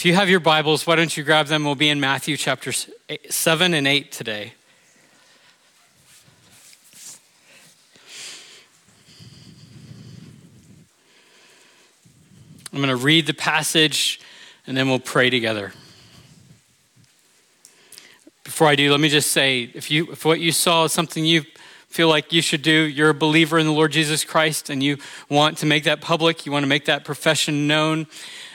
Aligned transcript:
If 0.00 0.06
you 0.06 0.14
have 0.14 0.30
your 0.30 0.40
Bibles, 0.40 0.86
why 0.86 0.96
don't 0.96 1.14
you 1.14 1.22
grab 1.22 1.48
them? 1.48 1.62
We'll 1.62 1.74
be 1.74 1.90
in 1.90 2.00
Matthew 2.00 2.38
chapter 2.38 2.72
7 2.72 3.74
and 3.74 3.86
8 3.86 4.10
today. 4.10 4.54
I'm 12.72 12.78
going 12.78 12.88
to 12.88 12.96
read 12.96 13.26
the 13.26 13.34
passage 13.34 14.22
and 14.66 14.74
then 14.74 14.88
we'll 14.88 15.00
pray 15.00 15.28
together. 15.28 15.74
Before 18.42 18.68
I 18.68 18.76
do, 18.76 18.90
let 18.90 19.00
me 19.00 19.10
just 19.10 19.30
say 19.32 19.70
if, 19.74 19.90
you, 19.90 20.12
if 20.12 20.24
what 20.24 20.40
you 20.40 20.50
saw 20.50 20.84
is 20.84 20.92
something 20.92 21.26
you 21.26 21.42
feel 21.88 22.08
like 22.08 22.32
you 22.32 22.40
should 22.40 22.62
do, 22.62 22.72
you're 22.72 23.10
a 23.10 23.14
believer 23.14 23.58
in 23.58 23.66
the 23.66 23.72
Lord 23.72 23.92
Jesus 23.92 24.24
Christ 24.24 24.70
and 24.70 24.82
you 24.82 24.96
want 25.28 25.58
to 25.58 25.66
make 25.66 25.84
that 25.84 26.00
public, 26.00 26.46
you 26.46 26.52
want 26.52 26.62
to 26.62 26.68
make 26.68 26.86
that 26.86 27.04
profession 27.04 27.66
known, 27.66 28.06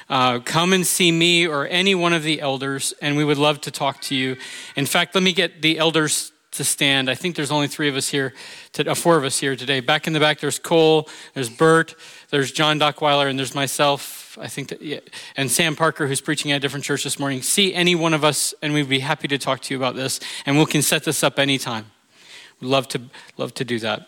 uh, 0.09 0.39
come 0.39 0.73
and 0.73 0.85
see 0.85 1.11
me 1.11 1.47
or 1.47 1.67
any 1.67 1.95
one 1.95 2.13
of 2.13 2.23
the 2.23 2.41
elders, 2.41 2.93
and 3.01 3.17
we 3.17 3.23
would 3.23 3.37
love 3.37 3.61
to 3.61 3.71
talk 3.71 4.01
to 4.01 4.15
you. 4.15 4.37
In 4.75 4.85
fact, 4.85 5.15
let 5.15 5.23
me 5.23 5.33
get 5.33 5.61
the 5.61 5.77
elders 5.79 6.31
to 6.51 6.63
stand. 6.63 7.09
I 7.09 7.15
think 7.15 7.35
there's 7.35 7.51
only 7.51 7.67
three 7.67 7.89
of 7.89 7.95
us 7.95 8.09
here, 8.09 8.33
to, 8.73 8.89
uh, 8.89 8.95
four 8.95 9.17
of 9.17 9.23
us 9.23 9.39
here 9.39 9.55
today. 9.55 9.79
Back 9.79 10.07
in 10.07 10.13
the 10.13 10.19
back, 10.19 10.39
there's 10.39 10.59
Cole, 10.59 11.09
there's 11.33 11.49
Bert, 11.49 11.95
there's 12.29 12.51
John 12.51 12.79
Dockweiler, 12.79 13.29
and 13.29 13.37
there's 13.37 13.55
myself. 13.55 14.37
I 14.39 14.47
think 14.47 14.69
that, 14.69 14.81
yeah, 14.81 14.99
and 15.37 15.49
Sam 15.49 15.75
Parker, 15.75 16.07
who's 16.07 16.21
preaching 16.21 16.51
at 16.51 16.57
a 16.57 16.59
different 16.59 16.85
church 16.85 17.03
this 17.03 17.19
morning. 17.19 17.41
See 17.41 17.73
any 17.73 17.95
one 17.95 18.13
of 18.13 18.23
us, 18.23 18.53
and 18.61 18.73
we'd 18.73 18.89
be 18.89 18.99
happy 18.99 19.27
to 19.29 19.37
talk 19.37 19.61
to 19.61 19.73
you 19.73 19.77
about 19.77 19.95
this, 19.95 20.19
and 20.45 20.57
we 20.57 20.65
can 20.65 20.81
set 20.81 21.03
this 21.03 21.23
up 21.23 21.39
anytime. 21.39 21.91
We'd 22.61 22.67
love 22.67 22.87
to 22.89 23.01
love 23.37 23.53
to 23.55 23.65
do 23.65 23.79
that. 23.79 24.07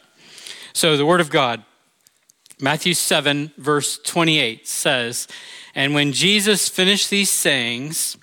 So 0.73 0.95
the 0.95 1.05
Word 1.05 1.21
of 1.21 1.29
God, 1.29 1.63
Matthew 2.59 2.93
7, 2.93 3.51
verse 3.57 3.99
28 3.99 4.67
says, 4.67 5.27
and 5.77 5.93
when 5.93 6.11
Jesus 6.11 6.67
finished 6.67 7.11
these 7.11 7.29
sayings, 7.29 8.17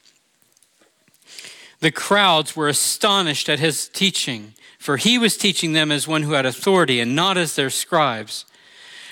the 1.79 1.93
crowds 1.93 2.57
were 2.57 2.67
astonished 2.67 3.49
at 3.49 3.61
his 3.61 3.87
teaching, 3.87 4.55
for 4.77 4.97
he 4.97 5.19
was 5.19 5.37
teaching 5.37 5.73
them 5.73 5.93
as 5.93 6.09
one 6.09 6.25
who 6.25 6.33
had 6.33 6.47
authority 6.47 6.99
and 6.99 7.15
not 7.15 7.39
as 7.39 7.55
their 7.55 7.71
scribes. 7.71 8.45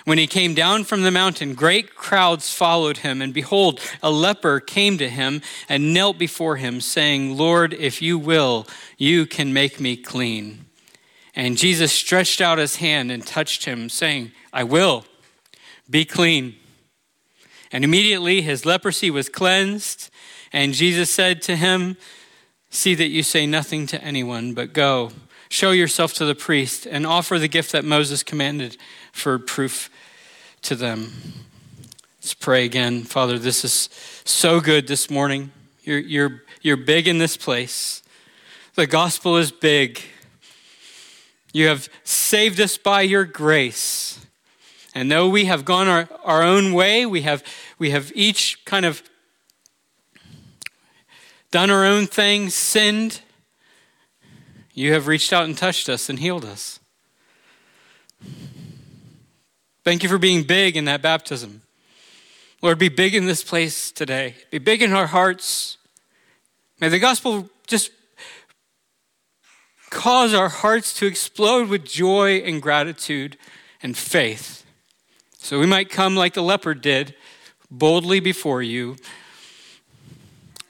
When 0.04 0.18
he 0.18 0.26
came 0.26 0.54
down 0.54 0.82
from 0.82 1.02
the 1.02 1.12
mountain, 1.12 1.54
great 1.54 1.94
crowds 1.94 2.52
followed 2.52 2.98
him, 2.98 3.22
and 3.22 3.32
behold, 3.32 3.78
a 4.02 4.10
leper 4.10 4.58
came 4.58 4.98
to 4.98 5.08
him 5.08 5.40
and 5.68 5.94
knelt 5.94 6.18
before 6.18 6.56
him, 6.56 6.80
saying, 6.80 7.36
Lord, 7.36 7.72
if 7.72 8.02
you 8.02 8.18
will, 8.18 8.66
you 8.98 9.24
can 9.24 9.52
make 9.52 9.78
me 9.78 9.96
clean. 9.96 10.64
And 11.36 11.56
Jesus 11.56 11.92
stretched 11.92 12.40
out 12.40 12.58
his 12.58 12.76
hand 12.76 13.12
and 13.12 13.24
touched 13.24 13.66
him, 13.66 13.88
saying, 13.88 14.32
I 14.52 14.64
will, 14.64 15.04
be 15.88 16.04
clean. 16.04 16.56
And 17.72 17.84
immediately 17.84 18.42
his 18.42 18.66
leprosy 18.66 19.10
was 19.10 19.28
cleansed. 19.28 20.10
And 20.52 20.74
Jesus 20.74 21.10
said 21.10 21.40
to 21.42 21.56
him, 21.56 21.96
See 22.70 22.94
that 22.94 23.08
you 23.08 23.22
say 23.22 23.46
nothing 23.46 23.86
to 23.88 24.02
anyone, 24.02 24.54
but 24.54 24.72
go, 24.72 25.10
show 25.50 25.72
yourself 25.72 26.14
to 26.14 26.24
the 26.24 26.34
priest, 26.34 26.86
and 26.86 27.06
offer 27.06 27.38
the 27.38 27.48
gift 27.48 27.72
that 27.72 27.84
Moses 27.84 28.22
commanded 28.22 28.78
for 29.12 29.38
proof 29.38 29.90
to 30.62 30.74
them. 30.74 31.12
Let's 32.16 32.32
pray 32.32 32.64
again. 32.64 33.02
Father, 33.02 33.38
this 33.38 33.62
is 33.62 33.90
so 34.24 34.60
good 34.60 34.86
this 34.88 35.10
morning. 35.10 35.50
You're, 35.82 35.98
you're, 35.98 36.42
you're 36.62 36.76
big 36.78 37.08
in 37.08 37.18
this 37.18 37.36
place. 37.36 38.02
The 38.74 38.86
gospel 38.86 39.36
is 39.36 39.52
big. 39.52 40.00
You 41.52 41.68
have 41.68 41.90
saved 42.04 42.58
us 42.58 42.78
by 42.78 43.02
your 43.02 43.26
grace. 43.26 44.21
And 44.94 45.10
though 45.10 45.28
we 45.28 45.46
have 45.46 45.64
gone 45.64 45.88
our, 45.88 46.08
our 46.24 46.42
own 46.42 46.72
way, 46.72 47.06
we 47.06 47.22
have, 47.22 47.42
we 47.78 47.90
have 47.90 48.12
each 48.14 48.62
kind 48.64 48.84
of 48.84 49.02
done 51.50 51.70
our 51.70 51.84
own 51.84 52.06
thing, 52.06 52.50
sinned, 52.50 53.20
you 54.74 54.92
have 54.94 55.06
reached 55.06 55.32
out 55.32 55.44
and 55.44 55.56
touched 55.56 55.88
us 55.88 56.08
and 56.08 56.18
healed 56.18 56.44
us. 56.44 56.80
Thank 59.84 60.02
you 60.02 60.08
for 60.08 60.18
being 60.18 60.44
big 60.44 60.76
in 60.76 60.86
that 60.86 61.02
baptism. 61.02 61.62
Lord, 62.62 62.78
be 62.78 62.88
big 62.88 63.14
in 63.14 63.26
this 63.26 63.42
place 63.42 63.90
today. 63.90 64.36
Be 64.50 64.58
big 64.58 64.82
in 64.82 64.92
our 64.92 65.08
hearts. 65.08 65.76
May 66.80 66.88
the 66.88 66.98
gospel 66.98 67.50
just 67.66 67.90
cause 69.90 70.32
our 70.32 70.48
hearts 70.48 70.94
to 70.94 71.06
explode 71.06 71.68
with 71.68 71.84
joy 71.84 72.36
and 72.38 72.62
gratitude 72.62 73.36
and 73.82 73.96
faith. 73.96 74.61
So 75.42 75.58
we 75.58 75.66
might 75.66 75.90
come 75.90 76.14
like 76.14 76.34
the 76.34 76.40
leopard 76.40 76.80
did, 76.80 77.16
boldly 77.68 78.20
before 78.20 78.62
you, 78.62 78.94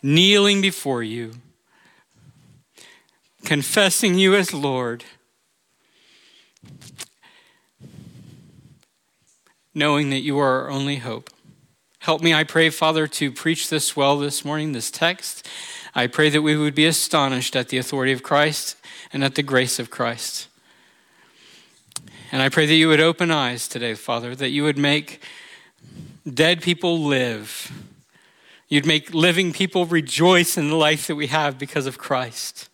kneeling 0.03 0.63
before 0.63 1.03
you, 1.03 1.35
confessing 3.45 4.19
you 4.19 4.35
as 4.35 4.55
Lord, 4.55 5.05
knowing 9.75 10.09
that 10.09 10.21
you 10.21 10.39
are 10.39 10.63
our 10.63 10.71
only 10.71 10.97
hope. 10.97 11.29
Help 11.99 12.23
me, 12.23 12.33
I 12.33 12.43
pray, 12.43 12.71
Father, 12.71 13.07
to 13.07 13.31
preach 13.31 13.69
this 13.69 13.95
well 13.95 14.19
this 14.19 14.43
morning, 14.43 14.73
this 14.73 14.91
text. 14.91 15.47
I 15.95 16.07
pray 16.07 16.31
that 16.31 16.41
we 16.41 16.57
would 16.57 16.75
be 16.75 16.87
astonished 16.87 17.55
at 17.55 17.69
the 17.69 17.77
authority 17.77 18.13
of 18.13 18.23
Christ 18.23 18.79
and 19.13 19.23
at 19.23 19.35
the 19.35 19.43
grace 19.43 19.79
of 19.79 19.91
Christ. 19.91 20.49
And 22.33 22.41
I 22.41 22.49
pray 22.49 22.65
that 22.65 22.75
you 22.75 22.89
would 22.89 23.01
open 23.01 23.31
eyes 23.31 23.69
today, 23.69 23.93
Father, 23.93 24.35
that 24.35 24.49
you 24.49 24.63
would 24.63 24.79
make 24.79 25.23
dead 26.33 26.63
people 26.63 26.99
live. 26.99 27.71
You'd 28.69 28.87
make 28.87 29.13
living 29.13 29.53
people 29.53 29.85
rejoice 29.85 30.57
in 30.57 30.71
the 30.71 30.77
life 30.77 31.07
that 31.07 31.15
we 31.15 31.27
have 31.27 31.59
because 31.59 31.85
of 31.87 31.99
Christ. 31.99 32.71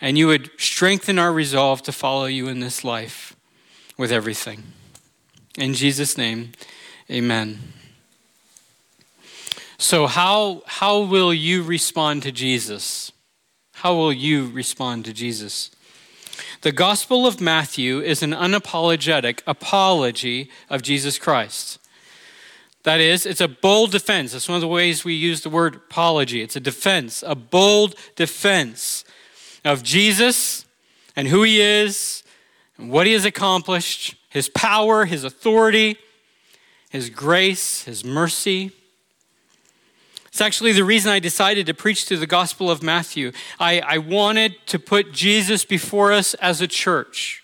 And 0.00 0.16
you 0.16 0.28
would 0.28 0.50
strengthen 0.56 1.18
our 1.18 1.30
resolve 1.30 1.82
to 1.82 1.92
follow 1.92 2.24
you 2.24 2.48
in 2.48 2.60
this 2.60 2.84
life 2.84 3.36
with 3.98 4.10
everything. 4.10 4.62
In 5.58 5.74
Jesus' 5.74 6.16
name, 6.16 6.52
amen. 7.10 7.58
So, 9.76 10.06
how, 10.06 10.62
how 10.66 11.00
will 11.00 11.34
you 11.34 11.62
respond 11.62 12.22
to 12.22 12.32
Jesus? 12.32 13.12
How 13.74 13.94
will 13.94 14.12
you 14.12 14.48
respond 14.50 15.04
to 15.04 15.12
Jesus? 15.12 15.70
The 16.62 16.72
Gospel 16.72 17.24
of 17.24 17.40
Matthew 17.40 18.00
is 18.00 18.20
an 18.20 18.32
unapologetic 18.32 19.42
apology 19.46 20.50
of 20.68 20.82
Jesus 20.82 21.16
Christ. 21.16 21.78
That 22.82 22.98
is, 23.00 23.26
it's 23.26 23.40
a 23.40 23.46
bold 23.46 23.92
defense. 23.92 24.32
That's 24.32 24.48
one 24.48 24.56
of 24.56 24.62
the 24.62 24.66
ways 24.66 25.04
we 25.04 25.14
use 25.14 25.42
the 25.42 25.50
word 25.50 25.76
apology. 25.76 26.42
It's 26.42 26.56
a 26.56 26.60
defense, 26.60 27.22
a 27.24 27.36
bold 27.36 27.94
defense 28.16 29.04
of 29.64 29.84
Jesus 29.84 30.64
and 31.14 31.28
who 31.28 31.44
he 31.44 31.60
is 31.60 32.24
and 32.76 32.90
what 32.90 33.06
he 33.06 33.12
has 33.12 33.24
accomplished, 33.24 34.16
his 34.28 34.48
power, 34.48 35.04
his 35.04 35.22
authority, 35.22 35.96
his 36.90 37.08
grace, 37.08 37.84
his 37.84 38.04
mercy. 38.04 38.72
It's 40.38 40.42
actually 40.46 40.70
the 40.70 40.84
reason 40.84 41.10
I 41.10 41.18
decided 41.18 41.66
to 41.66 41.74
preach 41.74 42.04
through 42.04 42.18
the 42.18 42.26
Gospel 42.28 42.70
of 42.70 42.80
Matthew. 42.80 43.32
I, 43.58 43.80
I 43.80 43.98
wanted 43.98 44.54
to 44.66 44.78
put 44.78 45.10
Jesus 45.12 45.64
before 45.64 46.12
us 46.12 46.34
as 46.34 46.60
a 46.60 46.68
church 46.68 47.42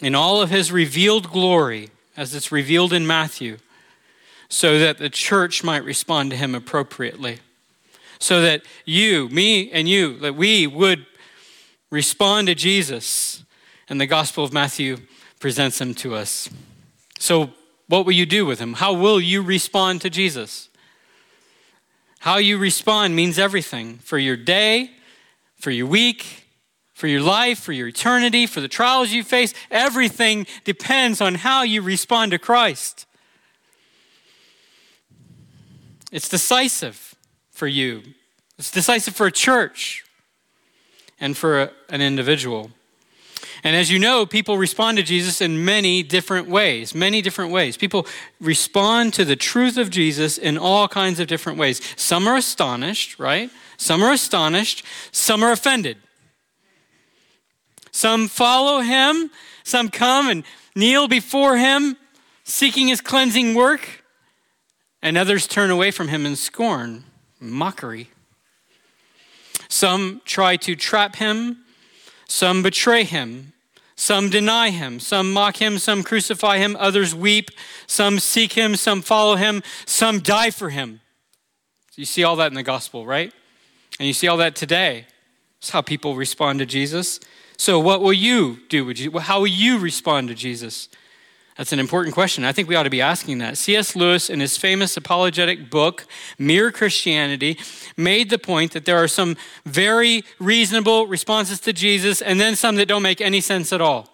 in 0.00 0.14
all 0.14 0.40
of 0.40 0.50
his 0.50 0.70
revealed 0.70 1.32
glory, 1.32 1.90
as 2.16 2.32
it's 2.32 2.52
revealed 2.52 2.92
in 2.92 3.08
Matthew, 3.08 3.56
so 4.48 4.78
that 4.78 4.98
the 4.98 5.10
church 5.10 5.64
might 5.64 5.82
respond 5.82 6.30
to 6.30 6.36
him 6.36 6.54
appropriately. 6.54 7.40
So 8.20 8.40
that 8.42 8.62
you, 8.84 9.28
me, 9.30 9.72
and 9.72 9.88
you, 9.88 10.16
that 10.20 10.36
we 10.36 10.68
would 10.68 11.06
respond 11.90 12.46
to 12.46 12.54
Jesus. 12.54 13.44
And 13.88 14.00
the 14.00 14.06
Gospel 14.06 14.44
of 14.44 14.52
Matthew 14.52 14.98
presents 15.40 15.80
him 15.80 15.92
to 15.94 16.14
us. 16.14 16.48
So, 17.18 17.50
what 17.88 18.06
will 18.06 18.12
you 18.12 18.26
do 18.26 18.46
with 18.46 18.60
him? 18.60 18.74
How 18.74 18.92
will 18.92 19.20
you 19.20 19.42
respond 19.42 20.00
to 20.02 20.08
Jesus? 20.08 20.68
How 22.24 22.38
you 22.38 22.56
respond 22.56 23.14
means 23.14 23.38
everything 23.38 23.98
for 23.98 24.16
your 24.16 24.34
day, 24.34 24.92
for 25.56 25.70
your 25.70 25.86
week, 25.86 26.46
for 26.94 27.06
your 27.06 27.20
life, 27.20 27.58
for 27.58 27.72
your 27.72 27.88
eternity, 27.88 28.46
for 28.46 28.62
the 28.62 28.66
trials 28.66 29.12
you 29.12 29.22
face. 29.22 29.52
Everything 29.70 30.46
depends 30.64 31.20
on 31.20 31.34
how 31.34 31.64
you 31.64 31.82
respond 31.82 32.30
to 32.30 32.38
Christ. 32.38 33.04
It's 36.10 36.26
decisive 36.26 37.14
for 37.50 37.66
you, 37.66 38.00
it's 38.58 38.70
decisive 38.70 39.14
for 39.14 39.26
a 39.26 39.30
church 39.30 40.02
and 41.20 41.36
for 41.36 41.60
a, 41.60 41.70
an 41.90 42.00
individual. 42.00 42.70
And 43.64 43.74
as 43.74 43.90
you 43.90 43.98
know, 43.98 44.26
people 44.26 44.58
respond 44.58 44.98
to 44.98 45.02
Jesus 45.02 45.40
in 45.40 45.64
many 45.64 46.02
different 46.02 46.48
ways. 46.48 46.94
Many 46.94 47.22
different 47.22 47.50
ways. 47.50 47.78
People 47.78 48.06
respond 48.38 49.14
to 49.14 49.24
the 49.24 49.36
truth 49.36 49.78
of 49.78 49.88
Jesus 49.88 50.36
in 50.36 50.58
all 50.58 50.86
kinds 50.86 51.18
of 51.18 51.26
different 51.28 51.58
ways. 51.58 51.80
Some 51.96 52.28
are 52.28 52.36
astonished, 52.36 53.18
right? 53.18 53.50
Some 53.78 54.02
are 54.02 54.12
astonished. 54.12 54.84
Some 55.12 55.42
are 55.42 55.50
offended. 55.50 55.96
Some 57.90 58.28
follow 58.28 58.80
him. 58.80 59.30
Some 59.62 59.88
come 59.88 60.28
and 60.28 60.44
kneel 60.76 61.08
before 61.08 61.56
him, 61.56 61.96
seeking 62.42 62.88
his 62.88 63.00
cleansing 63.00 63.54
work. 63.54 64.04
and 65.04 65.18
others 65.18 65.46
turn 65.46 65.70
away 65.70 65.90
from 65.90 66.08
him 66.08 66.24
in 66.24 66.34
scorn, 66.34 67.04
mockery. 67.38 68.08
Some 69.68 70.22
try 70.24 70.56
to 70.56 70.74
trap 70.74 71.16
him, 71.16 71.58
some 72.26 72.62
betray 72.62 73.04
him, 73.04 73.52
some 73.96 74.28
deny 74.28 74.70
him, 74.70 74.98
some 74.98 75.32
mock 75.32 75.56
him, 75.56 75.78
some 75.78 76.02
crucify 76.02 76.58
him, 76.58 76.76
others 76.78 77.14
weep, 77.14 77.50
some 77.86 78.18
seek 78.18 78.54
him, 78.54 78.74
some 78.76 79.02
follow 79.02 79.36
him, 79.36 79.62
some 79.86 80.20
die 80.20 80.50
for 80.50 80.70
him. 80.70 81.00
You 81.96 82.04
see 82.04 82.24
all 82.24 82.36
that 82.36 82.48
in 82.48 82.54
the 82.54 82.64
gospel, 82.64 83.06
right? 83.06 83.32
And 84.00 84.06
you 84.08 84.12
see 84.12 84.26
all 84.26 84.38
that 84.38 84.56
today. 84.56 85.06
That's 85.60 85.70
how 85.70 85.80
people 85.80 86.16
respond 86.16 86.58
to 86.58 86.66
Jesus. 86.66 87.20
So, 87.56 87.78
what 87.78 88.00
will 88.00 88.12
you 88.12 88.58
do? 88.68 88.92
How 89.20 89.40
will 89.40 89.46
you 89.46 89.78
respond 89.78 90.28
to 90.28 90.34
Jesus? 90.34 90.88
That's 91.56 91.72
an 91.72 91.78
important 91.78 92.14
question. 92.14 92.44
I 92.44 92.52
think 92.52 92.68
we 92.68 92.74
ought 92.74 92.82
to 92.82 92.90
be 92.90 93.00
asking 93.00 93.38
that. 93.38 93.56
C.S. 93.56 93.94
Lewis, 93.94 94.28
in 94.28 94.40
his 94.40 94.58
famous 94.58 94.96
apologetic 94.96 95.70
book, 95.70 96.06
Mere 96.36 96.72
Christianity, 96.72 97.58
made 97.96 98.28
the 98.30 98.38
point 98.38 98.72
that 98.72 98.86
there 98.86 98.96
are 98.96 99.06
some 99.06 99.36
very 99.64 100.24
reasonable 100.40 101.06
responses 101.06 101.60
to 101.60 101.72
Jesus 101.72 102.20
and 102.20 102.40
then 102.40 102.56
some 102.56 102.74
that 102.76 102.88
don't 102.88 103.02
make 103.02 103.20
any 103.20 103.40
sense 103.40 103.72
at 103.72 103.80
all. 103.80 104.08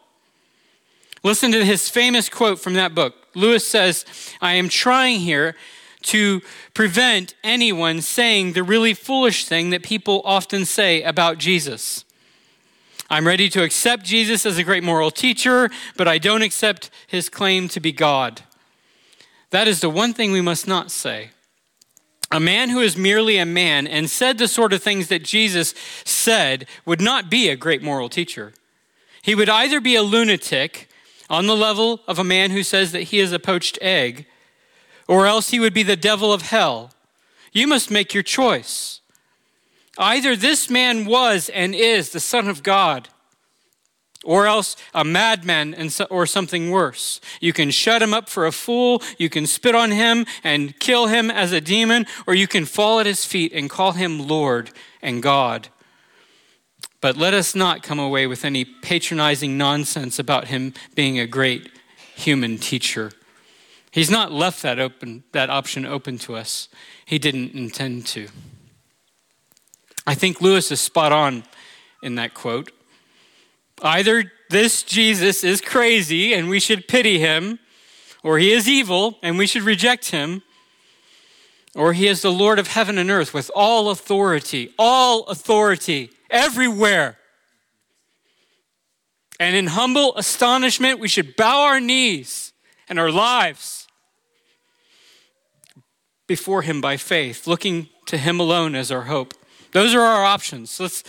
Listen 1.23 1.51
to 1.53 1.65
his 1.65 1.89
famous 1.89 2.29
quote 2.29 2.59
from 2.59 2.75
that 2.75 2.95
book. 2.95 3.15
Lewis 3.35 3.67
says, 3.67 4.05
I 4.43 4.55
am 4.55 4.69
trying 4.69 5.21
here 5.21 5.55
to 6.03 6.41
prevent 6.75 7.35
anyone 7.43 8.01
saying 8.01 8.53
the 8.53 8.63
really 8.63 8.95
foolish 8.95 9.47
thing 9.47 9.71
that 9.71 9.83
people 9.83 10.21
often 10.25 10.65
say 10.65 11.03
about 11.03 11.39
Jesus. 11.39 12.05
I'm 13.13 13.27
ready 13.27 13.49
to 13.49 13.65
accept 13.65 14.05
Jesus 14.05 14.47
as 14.47 14.57
a 14.57 14.63
great 14.63 14.85
moral 14.85 15.11
teacher, 15.11 15.69
but 15.97 16.07
I 16.07 16.19
don't 16.19 16.43
accept 16.43 16.91
his 17.09 17.29
claim 17.29 17.67
to 17.71 17.81
be 17.81 17.91
God. 17.91 18.43
That 19.51 19.67
is 19.67 19.81
the 19.81 19.91
one 19.91 20.15
thing 20.15 20.31
we 20.31 20.41
must 20.41 20.69
not 20.69 20.93
say. 20.93 21.31
A 22.31 22.39
man 22.39 22.71
who 22.71 22.79
is 22.79 22.97
merely 22.97 23.37
a 23.37 23.45
man 23.45 23.89
and 23.89 24.09
said 24.09 24.39
the 24.39 24.47
sort 24.47 24.73
of 24.73 24.81
things 24.81 25.09
that 25.09 25.25
Jesus 25.25 25.75
said 26.05 26.69
would 26.87 27.01
not 27.01 27.29
be 27.29 27.49
a 27.49 27.57
great 27.57 27.83
moral 27.83 28.09
teacher. 28.09 28.53
He 29.23 29.35
would 29.35 29.49
either 29.49 29.81
be 29.81 29.97
a 29.97 30.03
lunatic 30.03 30.89
on 31.29 31.49
the 31.49 31.57
level 31.57 32.03
of 32.07 32.21
a 32.21 32.25
man 32.25 32.53
who 32.53 32.63
says 32.63 32.93
that 32.93 33.05
he 33.05 33.19
is 33.19 33.33
a 33.33 33.41
poached 33.41 33.77
egg, 33.83 34.27
or 35.09 35.27
else 35.27 35.51
he 35.51 35.59
would 35.59 35.75
be 35.75 35.83
the 35.83 35.97
devil 35.97 36.33
of 36.33 36.43
hell. 36.43 36.93
You 37.53 37.67
must 37.67 37.91
make 37.91 38.15
your 38.15 38.23
choice. 38.23 39.00
Either 40.01 40.35
this 40.35 40.71
man 40.71 41.05
was 41.05 41.51
and 41.51 41.75
is 41.75 42.09
the 42.11 42.21
Son 42.21 42.49
of 42.49 42.63
God, 42.63 43.11
or 44.25 44.47
else 44.47 44.75
a 44.95 45.05
madman 45.05 45.75
and 45.75 45.97
or 46.11 46.25
something 46.27 46.71
worse. 46.71 47.21
You 47.39 47.53
can 47.53 47.71
shut 47.71 48.03
him 48.03 48.15
up 48.15 48.29
for 48.29 48.47
a 48.47 48.53
fool, 48.53 49.03
you 49.19 49.29
can 49.29 49.47
spit 49.47 49.75
on 49.75 49.91
him 49.91 50.25
and 50.43 50.79
kill 50.81 51.07
him 51.07 51.31
as 51.31 51.53
a 51.53 51.61
demon, 51.61 52.07
or 52.27 52.35
you 52.35 52.49
can 52.49 52.65
fall 52.65 52.99
at 52.99 53.07
his 53.07 53.27
feet 53.27 53.53
and 53.53 53.69
call 53.69 53.93
him 53.93 54.27
Lord 54.27 54.71
and 55.03 55.23
God. 55.23 55.69
But 57.03 57.17
let 57.17 57.35
us 57.35 57.55
not 57.55 57.83
come 57.83 57.99
away 57.99 58.27
with 58.27 58.45
any 58.45 58.65
patronizing 58.65 59.59
nonsense 59.59 60.19
about 60.19 60.49
him 60.49 60.73
being 60.95 61.19
a 61.19 61.27
great 61.27 61.71
human 62.15 62.57
teacher. 62.57 63.13
He's 63.91 64.11
not 64.11 64.33
left 64.33 64.63
that 64.63 64.79
open 64.79 65.25
that 65.33 65.51
option 65.51 65.85
open 65.85 66.17
to 66.19 66.37
us. 66.37 66.69
He 67.05 67.19
didn't 67.19 67.53
intend 67.53 68.07
to. 68.09 68.29
I 70.07 70.15
think 70.15 70.41
Lewis 70.41 70.71
is 70.73 70.81
spot 70.81 71.13
on 71.13 71.45
in 72.03 72.15
that 72.17 72.35
quote. 72.35 72.73
Either 73.83 74.31
this 74.51 74.83
Jesus 74.83 75.45
is 75.45 75.61
crazy 75.61 76.35
and 76.35 76.49
we 76.49 76.61
should 76.61 76.89
pity 76.89 77.19
him, 77.19 77.59
or 78.23 78.39
he 78.39 78.53
is 78.53 78.69
evil 78.69 79.19
and 79.23 79.39
we 79.39 79.47
should 79.47 79.63
reject 79.63 80.11
him, 80.11 80.43
or 81.75 81.93
he 81.93 82.09
is 82.09 82.23
the 82.23 82.33
Lord 82.33 82.59
of 82.59 82.69
heaven 82.69 82.99
and 82.99 83.11
earth 83.11 83.33
with 83.33 83.51
all 83.55 83.91
authority, 83.91 84.75
all 84.79 85.25
authority, 85.27 86.11
everywhere. 86.29 87.17
And 89.39 89.57
in 89.57 89.69
humble 89.69 90.17
astonishment, 90.17 91.01
we 91.01 91.09
should 91.09 91.37
bow 91.37 91.63
our 91.63 91.81
knees 91.81 92.53
and 92.89 92.99
our 92.99 93.11
lives 93.11 93.87
before 96.27 96.63
him 96.63 96.81
by 96.81 96.97
faith, 96.97 97.47
looking 97.47 97.89
to 98.07 98.19
him 98.19 98.39
alone 98.39 98.75
as 98.75 98.93
our 98.93 99.03
hope. 99.03 99.33
Those 99.73 99.95
are 99.95 100.01
our 100.01 100.25
options. 100.25 100.79
Let's, 100.81 101.05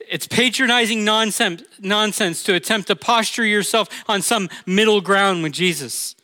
it's 0.00 0.26
patronizing 0.26 1.04
nonsense, 1.04 1.62
nonsense 1.80 2.42
to 2.44 2.54
attempt 2.54 2.88
to 2.88 2.96
posture 2.96 3.44
yourself 3.44 3.88
on 4.08 4.22
some 4.22 4.48
middle 4.66 5.00
ground 5.00 5.42
with 5.42 5.52
Jesus, 5.52 6.14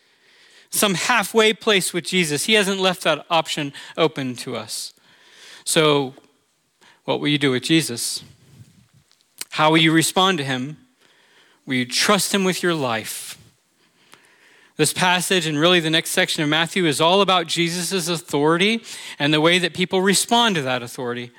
some 0.71 0.95
halfway 0.95 1.53
place 1.53 1.93
with 1.93 2.05
Jesus. 2.05 2.45
He 2.45 2.55
hasn't 2.55 2.81
left 2.81 3.03
that 3.05 3.25
option 3.31 3.73
open 3.97 4.37
to 4.37 4.57
us. 4.57 4.93
So, 5.65 6.15
what 7.05 7.21
will 7.21 7.29
you 7.29 7.39
do 7.39 7.53
with 7.53 7.63
Jesus? 7.63 8.23
How 9.51 9.71
will 9.71 9.79
you 9.79 9.93
respond 9.93 10.39
to 10.39 10.45
him? 10.45 10.77
Will 11.65 11.77
you 11.77 11.87
trust 11.87 12.35
him 12.35 12.45
with 12.45 12.63
your 12.63 12.75
life? 12.75 13.38
This 14.79 14.93
passage 14.93 15.45
and 15.45 15.59
really 15.59 15.81
the 15.81 15.91
next 15.91 16.11
section 16.11 16.45
of 16.45 16.49
Matthew 16.49 16.87
is 16.87 17.01
all 17.01 17.21
about 17.21 17.49
Jesus' 17.49 18.09
authority 18.09 18.81
and 19.19 19.35
the 19.35 19.41
way 19.41 19.59
that 19.59 19.75
people 19.75 20.01
respond 20.01 20.55
to 20.55 20.63
that 20.63 20.85
authority. 20.85 21.33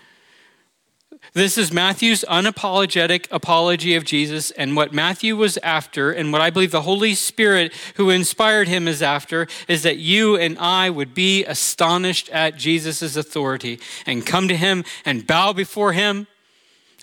This 1.31 1.57
is 1.57 1.71
Matthew's 1.71 2.25
unapologetic 2.27 3.27
apology 3.31 3.95
of 3.95 4.03
Jesus, 4.03 4.51
and 4.51 4.75
what 4.75 4.93
Matthew 4.93 5.37
was 5.37 5.57
after, 5.59 6.11
and 6.11 6.33
what 6.33 6.41
I 6.41 6.49
believe 6.49 6.71
the 6.71 6.81
Holy 6.81 7.13
Spirit 7.13 7.73
who 7.95 8.09
inspired 8.09 8.67
him 8.67 8.89
is 8.89 9.01
after, 9.01 9.47
is 9.69 9.83
that 9.83 9.97
you 9.97 10.35
and 10.35 10.57
I 10.59 10.89
would 10.89 11.13
be 11.13 11.45
astonished 11.45 12.27
at 12.31 12.57
Jesus' 12.57 13.15
authority 13.15 13.79
and 14.05 14.25
come 14.25 14.49
to 14.49 14.57
him 14.57 14.83
and 15.05 15.25
bow 15.25 15.53
before 15.53 15.93
him 15.93 16.27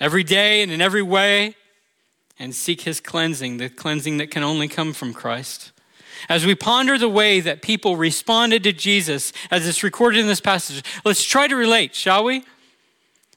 every 0.03 0.25
day 0.25 0.61
and 0.61 0.71
in 0.71 0.83
every 0.83 1.03
way 1.03 1.55
and 2.39 2.55
seek 2.55 2.83
his 2.83 3.01
cleansing, 3.01 3.57
the 3.57 3.71
cleansing 3.71 4.19
that 4.19 4.31
can 4.31 4.43
only 4.43 4.69
come 4.69 4.93
from 4.93 5.15
Christ. 5.15 5.73
As 6.29 6.47
we 6.47 6.55
ponder 6.55 6.99
the 6.99 7.09
way 7.09 7.41
that 7.41 7.63
people 7.63 7.97
responded 7.97 8.63
to 8.65 8.73
Jesus, 8.73 9.33
as 9.51 9.67
it's 9.67 9.83
recorded 9.83 10.21
in 10.21 10.27
this 10.27 10.41
passage, 10.41 10.83
let's 11.05 11.25
try 11.25 11.47
to 11.47 11.57
relate, 11.57 11.95
shall 11.95 12.25
we? 12.25 12.45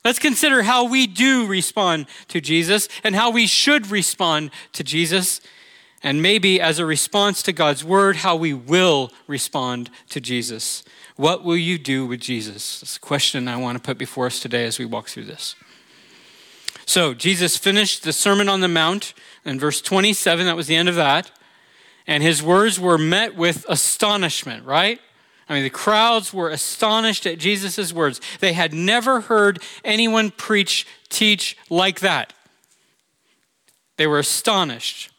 Let's 0.03 0.19
consider 0.19 0.63
how 0.63 0.85
we 0.85 1.07
do 1.07 1.45
respond 1.45 2.07
to 2.29 2.39
Jesus 2.39 2.87
and 3.03 3.15
how 3.15 3.31
we 3.31 3.47
should 3.47 3.87
respond 3.87 4.51
to 4.73 4.83
Jesus. 4.83 5.41
And 6.01 6.21
maybe 6.21 6.61
as 6.61 6.79
a 6.79 6.85
response 6.85 7.43
to 7.43 7.51
God's 7.51 7.83
word, 7.83 8.17
how 8.17 8.35
we 8.37 8.53
will 8.53 9.11
respond 9.27 9.89
to 10.09 10.21
Jesus. 10.21 10.83
What 11.17 11.43
will 11.43 11.57
you 11.57 11.77
do 11.77 12.05
with 12.05 12.21
Jesus? 12.21 12.79
That's 12.79 12.95
a 12.95 13.01
question 13.01 13.49
I 13.49 13.57
want 13.57 13.77
to 13.77 13.81
put 13.81 13.97
before 13.97 14.27
us 14.27 14.39
today 14.39 14.65
as 14.65 14.79
we 14.79 14.85
walk 14.85 15.09
through 15.09 15.25
this. 15.25 15.55
So, 16.85 17.13
Jesus 17.13 17.57
finished 17.57 18.03
the 18.03 18.13
Sermon 18.13 18.47
on 18.47 18.61
the 18.61 18.67
Mount 18.67 19.13
in 19.43 19.59
verse 19.59 19.81
27. 19.81 20.45
That 20.45 20.55
was 20.55 20.67
the 20.67 20.77
end 20.77 20.89
of 20.89 20.95
that 20.95 21.29
and 22.09 22.23
his 22.23 22.41
words 22.41 22.79
were 22.79 22.97
met 22.97 23.35
with 23.35 23.67
astonishment, 23.69 24.65
right? 24.65 24.99
I 25.47 25.53
mean, 25.53 25.61
the 25.61 25.69
crowds 25.69 26.33
were 26.33 26.49
astonished 26.49 27.27
at 27.27 27.37
Jesus' 27.37 27.93
words. 27.93 28.19
They 28.39 28.53
had 28.53 28.73
never 28.73 29.21
heard 29.21 29.61
anyone 29.85 30.31
preach, 30.31 30.87
teach 31.09 31.55
like 31.69 31.99
that. 31.99 32.33
They 33.97 34.07
were 34.07 34.17
astonished. 34.17 35.11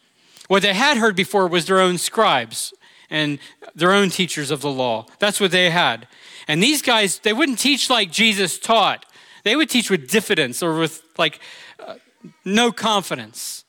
What 0.49 0.63
they 0.63 0.73
had 0.73 0.97
heard 0.97 1.15
before 1.15 1.47
was 1.47 1.65
their 1.65 1.79
own 1.79 1.97
scribes 1.97 2.73
and 3.09 3.39
their 3.73 3.93
own 3.93 4.09
teachers 4.09 4.51
of 4.51 4.59
the 4.59 4.69
law. 4.69 5.05
That's 5.17 5.39
what 5.39 5.51
they 5.51 5.69
had. 5.69 6.09
And 6.45 6.61
these 6.61 6.81
guys, 6.81 7.19
they 7.19 7.31
wouldn't 7.31 7.59
teach 7.59 7.89
like 7.89 8.11
Jesus 8.11 8.59
taught, 8.59 9.05
they 9.45 9.55
would 9.55 9.69
teach 9.69 9.89
with 9.89 10.09
diffidence 10.09 10.61
or 10.61 10.77
with 10.77 11.03
like 11.17 11.39
uh, 11.79 11.95
no 12.43 12.73
confidence. 12.73 13.63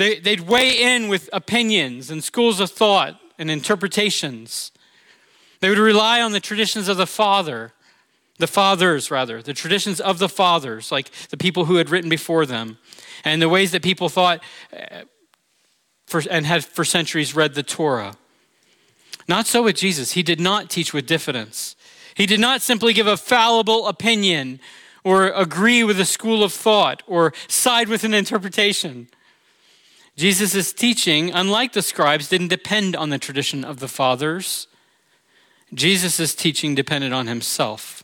They, 0.00 0.18
they'd 0.18 0.40
weigh 0.40 0.80
in 0.80 1.08
with 1.08 1.28
opinions 1.30 2.10
and 2.10 2.24
schools 2.24 2.58
of 2.58 2.70
thought 2.70 3.20
and 3.38 3.50
interpretations. 3.50 4.72
They 5.60 5.68
would 5.68 5.76
rely 5.76 6.22
on 6.22 6.32
the 6.32 6.40
traditions 6.40 6.88
of 6.88 6.96
the 6.96 7.06
father, 7.06 7.74
the 8.38 8.46
fathers, 8.46 9.10
rather, 9.10 9.42
the 9.42 9.52
traditions 9.52 10.00
of 10.00 10.18
the 10.18 10.30
fathers, 10.30 10.90
like 10.90 11.10
the 11.28 11.36
people 11.36 11.66
who 11.66 11.76
had 11.76 11.90
written 11.90 12.08
before 12.08 12.46
them, 12.46 12.78
and 13.26 13.42
the 13.42 13.48
ways 13.50 13.72
that 13.72 13.82
people 13.82 14.08
thought 14.08 14.42
uh, 14.72 15.02
for, 16.06 16.22
and 16.30 16.46
had 16.46 16.64
for 16.64 16.82
centuries 16.82 17.36
read 17.36 17.52
the 17.52 17.62
Torah. 17.62 18.14
Not 19.28 19.46
so 19.46 19.64
with 19.64 19.76
Jesus. 19.76 20.12
He 20.12 20.22
did 20.22 20.40
not 20.40 20.70
teach 20.70 20.94
with 20.94 21.06
diffidence. 21.06 21.76
He 22.14 22.24
did 22.24 22.40
not 22.40 22.62
simply 22.62 22.94
give 22.94 23.06
a 23.06 23.18
fallible 23.18 23.86
opinion 23.86 24.60
or 25.04 25.28
agree 25.28 25.84
with 25.84 26.00
a 26.00 26.06
school 26.06 26.42
of 26.42 26.54
thought 26.54 27.02
or 27.06 27.34
side 27.48 27.88
with 27.90 28.02
an 28.02 28.14
interpretation. 28.14 29.08
Jesus' 30.20 30.74
teaching, 30.74 31.30
unlike 31.30 31.72
the 31.72 31.80
scribes, 31.80 32.28
didn't 32.28 32.48
depend 32.48 32.94
on 32.94 33.08
the 33.08 33.18
tradition 33.18 33.64
of 33.64 33.80
the 33.80 33.88
fathers. 33.88 34.66
Jesus' 35.72 36.34
teaching 36.34 36.74
depended 36.74 37.10
on 37.10 37.26
himself. 37.26 38.02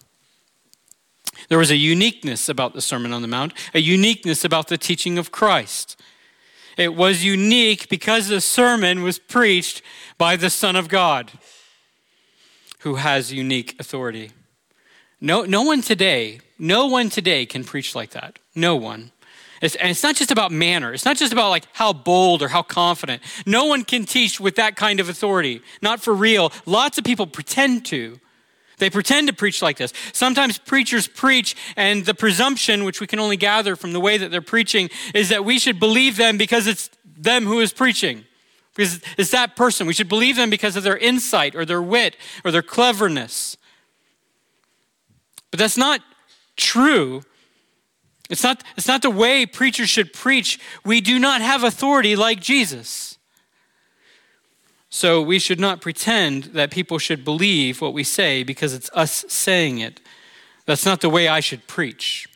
There 1.51 1.59
was 1.59 1.71
a 1.71 1.77
uniqueness 1.77 2.49
about 2.49 2.73
the 2.73 2.81
Sermon 2.81 3.13
on 3.13 3.21
the 3.21 3.29
Mount, 3.29 3.53
a 3.75 3.81
uniqueness 3.81 4.47
about 4.47 4.69
the 4.69 4.79
teaching 4.79 5.19
of 5.19 5.31
Christ. 5.31 6.01
It 6.79 6.95
was 6.95 7.23
unique 7.23 7.91
because 7.91 8.29
the 8.29 8.41
sermon 8.41 9.03
was 9.03 9.19
preached 9.19 9.83
by 10.17 10.37
the 10.37 10.49
Son 10.49 10.75
of 10.75 10.89
God, 10.89 11.33
who 12.79 12.95
has 12.95 13.31
unique 13.31 13.77
authority. 13.79 14.31
No, 15.21 15.45
no 15.45 15.61
one 15.61 15.83
today, 15.83 16.41
no 16.59 16.87
one 16.87 17.11
today 17.11 17.45
can 17.45 17.63
preach 17.63 17.95
like 17.95 18.13
that. 18.13 18.39
No 18.55 18.75
one. 18.75 19.13
It's, 19.63 19.75
and 19.77 19.91
it's 19.91 20.03
not 20.03 20.17
just 20.17 20.31
about 20.31 20.53
manner. 20.53 20.93
It's 20.93 21.05
not 21.05 21.17
just 21.17 21.33
about 21.33 21.51
like 21.51 21.67
how 21.73 21.93
bold 21.93 22.43
or 22.43 22.49
how 22.49 22.63
confident. 22.63 23.23
No 23.47 23.65
one 23.67 23.85
can 23.85 24.05
teach 24.05 24.39
with 24.39 24.57
that 24.57 24.77
kind 24.77 25.01
of 25.01 25.09
authority. 25.09 25.63
Not 25.81 26.01
for 26.01 26.15
real. 26.15 26.53
Lots 26.67 26.99
of 26.99 27.05
people 27.05 27.27
pretend 27.27 27.87
to. 27.87 28.21
They 28.79 28.91
pretend 28.91 29.29
to 29.29 29.33
preach 29.33 29.63
like 29.63 29.79
this. 29.79 29.93
Sometimes 30.13 30.59
preachers 30.59 31.09
preach, 31.09 31.57
and 31.77 32.05
the 32.05 32.15
presumption, 32.15 32.85
which 32.85 33.01
we 33.01 33.07
can 33.07 33.19
only 33.19 33.37
gather 33.37 33.75
from 33.75 33.93
the 33.93 34.01
way 34.01 34.19
that 34.19 34.31
they're 34.31 34.43
preaching, 34.43 34.91
is 35.15 35.31
that 35.31 35.45
we 35.45 35.59
should 35.59 35.81
believe 35.81 36.17
them 36.17 36.37
because 36.37 36.67
it's 36.67 36.91
them 37.05 37.45
who 37.45 37.61
is 37.61 37.73
preaching. 37.73 38.25
Because 38.75 39.01
it's 39.17 39.31
that 39.31 39.57
person. 39.57 39.87
We 39.87 39.95
should 39.95 40.11
believe 40.11 40.37
them 40.37 40.51
because 40.51 40.77
of 40.77 40.83
their 40.83 40.99
insight 40.99 41.55
or 41.55 41.65
their 41.65 41.81
wit 41.81 42.17
or 42.45 42.51
their 42.51 42.63
cleverness. 42.63 43.57
But 45.51 45.59
that's 45.59 45.79
not 45.79 46.03
true. 46.57 47.23
It's 48.29 48.43
not, 48.43 48.63
it's 48.77 48.89
not 48.89 49.03
the 49.03 49.11
way 49.11 49.47
preachers 49.47 49.89
should 49.89 50.13
preach. 50.13 50.59
We 50.85 51.01
do 51.01 51.19
not 51.19 51.41
have 51.41 51.63
authority 51.63 52.17
like 52.17 52.41
Jesus. 52.41 53.19
So 54.89 55.21
we 55.21 55.39
should 55.39 55.61
not 55.61 55.81
pretend 55.81 56.45
that 56.45 56.71
people 56.71 56.99
should 56.99 57.25
believe 57.25 57.81
what 57.81 57.93
we 57.93 58.03
say 58.03 58.43
because 58.43 58.73
it's 58.73 58.91
us 58.95 59.25
saying 59.29 59.79
it. 59.79 60.01
That's 60.65 60.87
not 60.87 61.01
the 61.01 61.11
way 61.11 61.29
I 61.29 61.41
should 61.41 61.67
preach. 61.67 62.29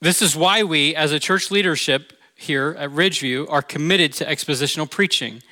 This 0.00 0.20
is 0.20 0.36
why 0.36 0.62
we, 0.62 0.94
as 0.94 1.12
a 1.12 1.18
church 1.18 1.50
leadership 1.50 2.12
here 2.34 2.76
at 2.78 2.90
Ridgeview, 2.90 3.50
are 3.50 3.62
committed 3.62 4.12
to 4.14 4.26
expositional 4.26 4.90
preaching. 4.90 5.42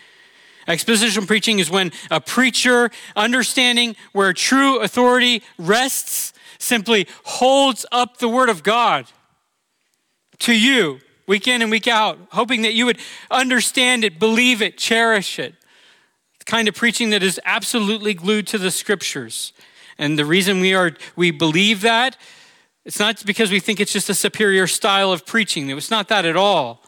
Expositional 0.68 1.26
preaching 1.26 1.58
is 1.58 1.70
when 1.70 1.90
a 2.10 2.20
preacher, 2.20 2.90
understanding 3.16 3.96
where 4.12 4.32
true 4.32 4.80
authority 4.80 5.42
rests, 5.58 6.31
simply 6.62 7.06
holds 7.24 7.84
up 7.92 8.18
the 8.18 8.28
Word 8.28 8.48
of 8.48 8.62
God 8.62 9.06
to 10.40 10.54
you 10.54 11.00
week 11.26 11.46
in 11.46 11.62
and 11.62 11.70
week 11.70 11.88
out, 11.88 12.18
hoping 12.30 12.62
that 12.62 12.74
you 12.74 12.86
would 12.86 12.98
understand 13.30 14.04
it, 14.04 14.18
believe 14.18 14.60
it, 14.60 14.76
cherish 14.78 15.38
it. 15.38 15.54
The 16.38 16.44
kind 16.44 16.68
of 16.68 16.74
preaching 16.74 17.10
that 17.10 17.22
is 17.22 17.40
absolutely 17.44 18.14
glued 18.14 18.46
to 18.48 18.58
the 18.58 18.70
Scriptures. 18.70 19.52
And 19.98 20.18
the 20.18 20.24
reason 20.24 20.60
we 20.60 20.74
are 20.74 20.92
we 21.16 21.30
believe 21.30 21.82
that 21.82 22.16
it's 22.84 22.98
not 22.98 23.24
because 23.24 23.50
we 23.50 23.60
think 23.60 23.78
it's 23.78 23.92
just 23.92 24.08
a 24.08 24.14
superior 24.14 24.66
style 24.66 25.12
of 25.12 25.24
preaching. 25.24 25.70
It's 25.70 25.90
not 25.90 26.08
that 26.08 26.24
at 26.24 26.36
all. 26.36 26.82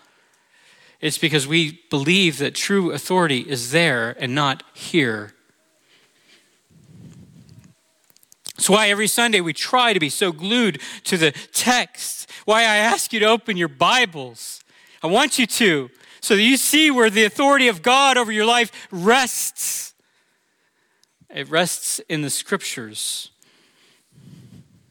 It's 1.01 1.19
because 1.19 1.47
we 1.47 1.83
believe 1.91 2.39
that 2.39 2.55
true 2.55 2.91
authority 2.91 3.41
is 3.41 3.71
there 3.71 4.17
and 4.19 4.35
not 4.35 4.63
here. 4.73 5.35
That's 8.57 8.71
why 8.71 8.89
every 8.89 9.09
Sunday 9.09 9.41
we 9.41 9.53
try 9.53 9.93
to 9.93 10.01
be 10.01 10.09
so 10.09 10.31
glued 10.31 10.81
to 11.05 11.17
the 11.17 11.33
text. 11.53 12.31
Why 12.45 12.61
I 12.61 12.77
ask 12.77 13.13
you 13.13 13.21
to 13.21 13.27
open 13.27 13.57
your 13.57 13.69
Bibles. 13.69 14.63
I 15.03 15.09
want 15.09 15.39
you 15.39 15.47
to, 15.47 15.91
so 16.21 16.37
that 16.37 16.43
you 16.43 16.57
see 16.57 16.91
where 16.91 17.11
the 17.11 17.25
authority 17.25 17.69
of 17.69 17.83
God 17.83 18.17
over 18.17 18.33
your 18.33 18.47
life 18.47 18.71
rests. 18.91 19.95
It 21.29 21.49
rests 21.51 21.99
in 22.09 22.23
the 22.23 22.31
scriptures. 22.31 23.31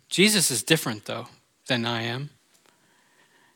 Jesus 0.09 0.51
is 0.51 0.61
different, 0.61 1.05
though, 1.05 1.27
than 1.67 1.85
I 1.85 2.03
am. 2.03 2.29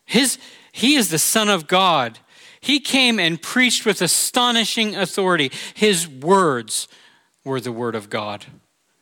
His, 0.04 0.38
he 0.72 0.94
is 0.94 1.10
the 1.10 1.18
Son 1.18 1.48
of 1.48 1.68
God. 1.68 2.18
He 2.60 2.80
came 2.80 3.20
and 3.20 3.40
preached 3.40 3.84
with 3.84 4.00
astonishing 4.00 4.96
authority. 4.96 5.52
His 5.74 6.08
words 6.08 6.88
were 7.44 7.60
the 7.60 7.72
Word 7.72 7.94
of 7.94 8.08
God. 8.08 8.46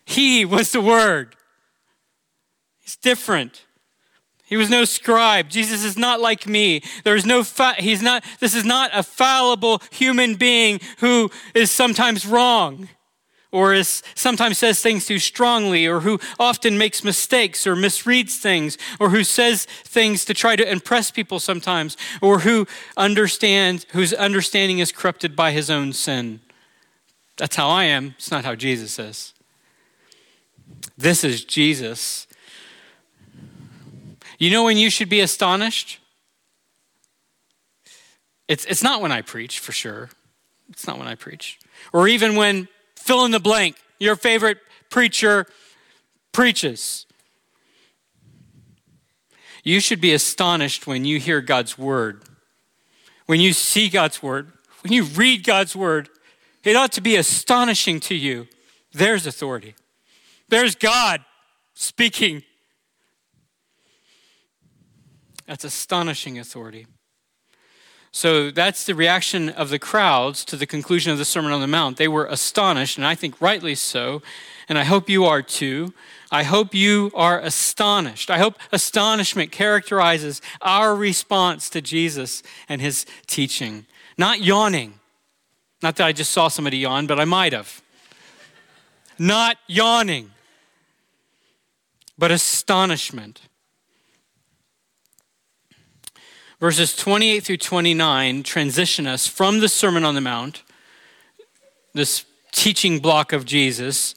He 0.06 0.44
was 0.44 0.72
the 0.72 0.80
Word. 0.80 1.36
He's 2.80 2.96
different. 2.96 3.66
He 4.44 4.56
was 4.56 4.70
no 4.70 4.84
scribe. 4.84 5.48
Jesus 5.48 5.82
is 5.82 5.98
not 5.98 6.20
like 6.20 6.46
me. 6.46 6.80
There 7.02 7.16
is 7.16 7.26
no 7.26 7.42
fa- 7.42 7.74
he's 7.78 8.00
not 8.00 8.24
this 8.38 8.54
is 8.54 8.64
not 8.64 8.92
a 8.94 9.02
fallible 9.02 9.82
human 9.90 10.36
being 10.36 10.78
who 10.98 11.32
is 11.52 11.72
sometimes 11.72 12.24
wrong 12.24 12.88
or 13.50 13.74
is 13.74 14.04
sometimes 14.14 14.58
says 14.58 14.80
things 14.80 15.04
too 15.04 15.18
strongly 15.18 15.84
or 15.84 16.00
who 16.00 16.20
often 16.38 16.78
makes 16.78 17.02
mistakes 17.02 17.66
or 17.66 17.74
misreads 17.74 18.38
things 18.38 18.78
or 19.00 19.10
who 19.10 19.24
says 19.24 19.64
things 19.64 20.24
to 20.24 20.32
try 20.32 20.54
to 20.54 20.70
impress 20.70 21.10
people 21.10 21.40
sometimes 21.40 21.96
or 22.22 22.40
who 22.40 22.68
understands 22.96 23.84
whose 23.90 24.12
understanding 24.12 24.78
is 24.78 24.92
corrupted 24.92 25.34
by 25.34 25.50
his 25.50 25.68
own 25.68 25.92
sin. 25.92 26.38
That's 27.36 27.56
how 27.56 27.68
I 27.68 27.84
am. 27.84 28.14
It's 28.16 28.30
not 28.30 28.44
how 28.44 28.54
Jesus 28.54 28.96
is. 29.00 29.34
This 30.96 31.24
is 31.24 31.44
Jesus. 31.44 32.26
You 34.38 34.50
know 34.50 34.64
when 34.64 34.76
you 34.76 34.90
should 34.90 35.08
be 35.08 35.20
astonished? 35.20 35.98
It's, 38.48 38.64
it's 38.66 38.82
not 38.82 39.00
when 39.00 39.12
I 39.12 39.22
preach, 39.22 39.58
for 39.58 39.72
sure. 39.72 40.10
It's 40.70 40.86
not 40.86 40.98
when 40.98 41.08
I 41.08 41.14
preach. 41.14 41.58
Or 41.92 42.08
even 42.08 42.36
when 42.36 42.68
fill 42.94 43.24
in 43.24 43.30
the 43.30 43.40
blank, 43.40 43.76
your 43.98 44.16
favorite 44.16 44.58
preacher 44.90 45.46
preaches. 46.32 47.06
You 49.64 49.80
should 49.80 50.00
be 50.00 50.12
astonished 50.12 50.86
when 50.86 51.04
you 51.04 51.18
hear 51.18 51.40
God's 51.40 51.76
word, 51.76 52.22
when 53.26 53.40
you 53.40 53.52
see 53.52 53.88
God's 53.88 54.22
word, 54.22 54.52
when 54.82 54.92
you 54.92 55.04
read 55.04 55.44
God's 55.44 55.74
word. 55.74 56.08
It 56.62 56.76
ought 56.76 56.92
to 56.92 57.00
be 57.00 57.16
astonishing 57.16 58.00
to 58.00 58.14
you. 58.14 58.48
There's 58.92 59.26
authority. 59.26 59.74
There's 60.48 60.74
God 60.74 61.24
speaking. 61.74 62.42
That's 65.46 65.64
astonishing 65.64 66.38
authority. 66.38 66.86
So 68.12 68.50
that's 68.50 68.84
the 68.84 68.94
reaction 68.94 69.50
of 69.50 69.68
the 69.68 69.78
crowds 69.78 70.42
to 70.46 70.56
the 70.56 70.66
conclusion 70.66 71.12
of 71.12 71.18
the 71.18 71.24
Sermon 71.24 71.52
on 71.52 71.60
the 71.60 71.66
Mount. 71.66 71.98
They 71.98 72.08
were 72.08 72.24
astonished, 72.24 72.96
and 72.96 73.06
I 73.06 73.14
think 73.14 73.40
rightly 73.42 73.74
so, 73.74 74.22
and 74.70 74.78
I 74.78 74.84
hope 74.84 75.10
you 75.10 75.26
are 75.26 75.42
too. 75.42 75.92
I 76.30 76.42
hope 76.42 76.74
you 76.74 77.10
are 77.14 77.38
astonished. 77.38 78.30
I 78.30 78.38
hope 78.38 78.58
astonishment 78.72 79.52
characterizes 79.52 80.40
our 80.62 80.96
response 80.96 81.68
to 81.70 81.82
Jesus 81.82 82.42
and 82.70 82.80
his 82.80 83.04
teaching. 83.26 83.84
Not 84.16 84.40
yawning. 84.40 84.98
Not 85.82 85.96
that 85.96 86.06
I 86.06 86.12
just 86.12 86.32
saw 86.32 86.48
somebody 86.48 86.78
yawn, 86.78 87.06
but 87.06 87.20
I 87.20 87.26
might 87.26 87.52
have. 87.52 87.82
Not 89.18 89.58
yawning 89.66 90.30
but 92.18 92.30
astonishment. 92.30 93.42
Verses 96.58 96.96
28 96.96 97.44
through 97.44 97.56
29 97.58 98.42
transition 98.42 99.06
us 99.06 99.26
from 99.26 99.60
the 99.60 99.68
Sermon 99.68 100.04
on 100.04 100.14
the 100.14 100.20
Mount, 100.20 100.62
this 101.92 102.24
teaching 102.52 102.98
block 102.98 103.32
of 103.32 103.44
Jesus, 103.44 104.14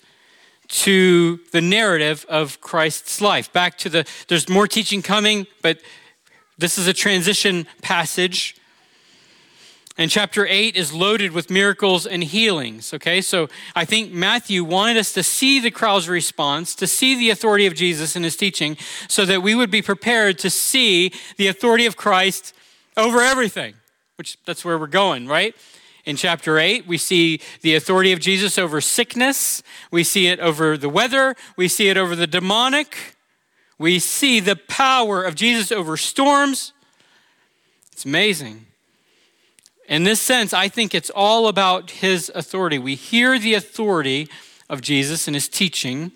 to 0.70 1.40
the 1.52 1.62
narrative 1.62 2.26
of 2.30 2.62
Christ's 2.62 3.20
life. 3.20 3.52
Back 3.52 3.78
to 3.80 3.90
the, 3.90 4.08
there's 4.28 4.48
more 4.48 4.68
teaching 4.68 5.02
coming, 5.02 5.48
but 5.62 5.80
this 6.58 6.78
is 6.78 6.88
a 6.88 6.94
transition 6.94 7.68
passage 7.82 8.56
and 10.00 10.10
chapter 10.10 10.48
8 10.48 10.78
is 10.78 10.94
loaded 10.94 11.34
with 11.34 11.50
miracles 11.50 12.06
and 12.08 12.24
healings. 12.24 12.94
Okay, 12.94 13.20
so 13.20 13.50
I 13.76 13.84
think 13.84 14.14
Matthew 14.14 14.64
wanted 14.64 14.96
us 14.96 15.12
to 15.12 15.24
see 15.24 15.60
the 15.60 15.72
crowd's 15.72 16.08
response, 16.08 16.74
to 16.76 16.88
see 16.88 17.16
the 17.16 17.32
authority 17.32 17.66
of 17.66 17.76
Jesus 17.76 18.16
in 18.16 18.24
his 18.24 18.38
teaching, 18.38 18.78
so 19.10 19.26
that 19.26 19.44
we 19.44 19.56
would 19.56 19.70
be 19.70 19.82
prepared 19.82 20.40
to 20.40 20.50
see 20.50 21.12
the 21.36 21.48
authority 21.48 21.86
of 21.86 21.98
Christ 21.98 22.54
over 22.96 23.20
everything, 23.20 23.74
which 24.16 24.38
that's 24.46 24.64
where 24.64 24.80
we're 24.80 24.88
going, 24.88 25.28
right? 25.28 25.54
In 26.06 26.16
chapter 26.16 26.58
8, 26.58 26.88
we 26.88 26.98
see 26.98 27.42
the 27.60 27.76
authority 27.76 28.14
of 28.14 28.22
Jesus 28.22 28.58
over 28.58 28.80
sickness, 28.80 29.62
we 29.92 30.06
see 30.06 30.28
it 30.28 30.40
over 30.40 30.78
the 30.78 30.88
weather, 30.88 31.36
we 31.58 31.68
see 31.68 31.90
it 31.90 31.98
over 31.98 32.16
the 32.16 32.26
demonic, 32.26 33.18
we 33.78 34.00
see 34.00 34.40
the 34.40 34.56
power 34.56 35.22
of 35.22 35.36
Jesus 35.36 35.74
over 35.74 35.98
storms. 35.98 36.72
It's 37.92 38.06
amazing. 38.06 38.68
In 39.90 40.04
this 40.04 40.22
sense, 40.22 40.54
I 40.54 40.68
think 40.68 40.94
it's 40.94 41.10
all 41.10 41.48
about 41.48 41.90
his 41.90 42.32
authority. 42.36 42.78
We 42.78 42.94
hear 42.94 43.40
the 43.40 43.56
authority 43.56 44.30
of 44.70 44.82
Jesus 44.82 45.28
and 45.28 45.36
his 45.36 45.50
teaching, 45.50 46.12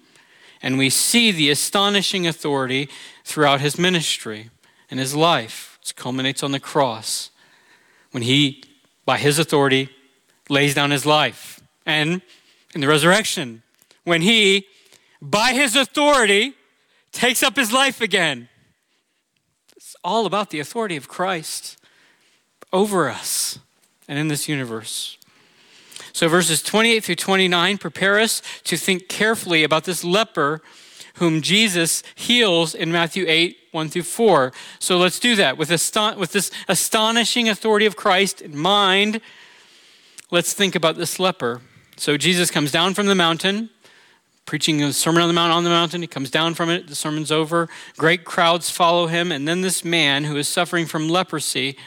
and 0.62 0.78
we 0.78 0.92
see 0.92 1.32
the 1.32 1.50
astonishing 1.50 2.28
authority 2.28 2.88
throughout 3.26 3.62
his 3.62 3.80
ministry 3.80 4.52
and 4.92 5.00
his 5.00 5.16
life. 5.16 5.80
It 5.82 5.96
culminates 5.96 6.44
on 6.44 6.52
the 6.52 6.60
cross 6.60 7.32
when 8.12 8.22
he, 8.22 8.64
by 9.06 9.18
his 9.18 9.40
authority, 9.40 9.90
lays 10.50 10.76
down 10.76 10.92
his 10.92 11.08
life. 11.08 11.60
And 11.84 12.22
in 12.76 12.82
the 12.82 12.88
resurrection, 12.88 13.64
when 14.04 14.22
he, 14.22 14.68
by 15.20 15.54
his 15.54 15.76
authority, 15.76 16.54
takes 17.12 17.42
up 17.42 17.56
his 17.56 17.74
life 17.74 18.02
again. 18.02 18.50
It's 19.76 19.96
all 20.04 20.28
about 20.28 20.52
the 20.52 20.60
authority 20.60 20.96
of 20.96 21.08
Christ 21.08 21.80
over 22.74 23.08
us 23.10 23.60
and 24.08 24.20
in 24.20 24.28
this 24.28 24.50
universe. 24.50 25.18
So, 26.12 26.28
verses 26.28 26.62
28 26.62 27.04
through 27.04 27.16
29 27.16 27.78
prepare 27.78 28.20
us 28.20 28.42
to 28.66 28.76
think 28.76 29.08
carefully 29.08 29.64
about 29.64 29.86
this 29.86 30.04
leper 30.04 30.62
whom 31.16 31.42
Jesus 31.42 32.04
heals 32.16 32.76
in 32.76 32.92
Matthew 32.92 33.26
8, 33.28 33.58
1 33.72 33.90
through 33.90 34.04
4. 34.04 34.52
So, 34.80 34.98
let's 34.98 35.20
do 35.20 35.36
that. 35.36 35.58
With, 35.58 35.72
aston- 35.72 36.20
with 36.20 36.32
this 36.32 36.52
astonishing 36.68 37.48
authority 37.48 37.86
of 37.86 37.96
Christ 37.96 38.42
in 38.42 38.58
mind, 38.58 39.22
let's 40.30 40.54
think 40.54 40.76
about 40.76 40.98
this 40.98 41.20
leper. 41.20 41.62
So, 41.96 42.18
Jesus 42.18 42.52
comes 42.52 42.72
down 42.72 42.94
from 42.94 43.06
the 43.06 43.16
mountain 43.16 43.70
preaching 44.46 44.84
a 44.84 44.92
Sermon 44.92 45.22
on 45.22 45.30
the 45.30 45.34
Mount 45.34 45.54
on 45.54 45.64
the 45.64 45.70
mountain. 45.70 46.02
He 46.02 46.08
comes 46.08 46.30
down 46.30 46.54
from 46.54 46.70
it. 46.70 46.88
The 46.88 46.96
sermon's 46.96 47.32
over. 47.32 47.70
Great 47.98 48.26
crowds 48.26 48.70
follow 48.70 49.08
him. 49.08 49.32
And 49.32 49.48
then 49.48 49.62
this 49.62 49.86
man 49.86 50.26
who 50.26 50.36
is 50.36 50.48
suffering 50.48 50.86
from 50.86 51.10
leprosy 51.10 51.78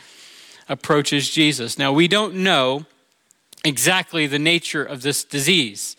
approaches 0.68 1.30
Jesus. 1.30 1.78
Now, 1.78 1.92
we 1.92 2.08
don't 2.08 2.35
know 2.37 2.87
exactly 3.64 4.26
the 4.26 4.38
nature 4.38 4.85
of 4.85 5.02
this 5.02 5.25
disease 5.25 5.96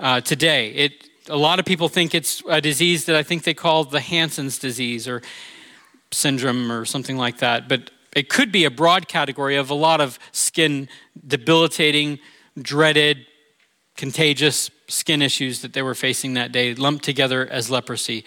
uh, 0.00 0.20
today. 0.20 0.70
It, 0.70 1.08
a 1.28 1.36
lot 1.36 1.58
of 1.58 1.64
people 1.64 1.88
think 1.88 2.14
it's 2.14 2.42
a 2.48 2.60
disease 2.60 3.04
that 3.06 3.16
I 3.16 3.22
think 3.22 3.44
they 3.44 3.54
call 3.54 3.84
the 3.84 4.00
Hansen's 4.00 4.58
disease 4.58 5.06
or 5.06 5.22
syndrome 6.10 6.72
or 6.72 6.84
something 6.84 7.16
like 7.16 7.38
that. 7.38 7.68
But 7.68 7.90
it 8.14 8.28
could 8.28 8.50
be 8.50 8.64
a 8.64 8.70
broad 8.70 9.08
category 9.08 9.56
of 9.56 9.70
a 9.70 9.74
lot 9.74 10.00
of 10.00 10.18
skin 10.32 10.88
debilitating, 11.26 12.18
dreaded, 12.60 13.26
contagious 13.96 14.70
skin 14.88 15.20
issues 15.20 15.60
that 15.62 15.72
they 15.72 15.82
were 15.82 15.94
facing 15.94 16.34
that 16.34 16.52
day, 16.52 16.74
lumped 16.74 17.04
together 17.04 17.46
as 17.46 17.70
leprosy. 17.70 18.24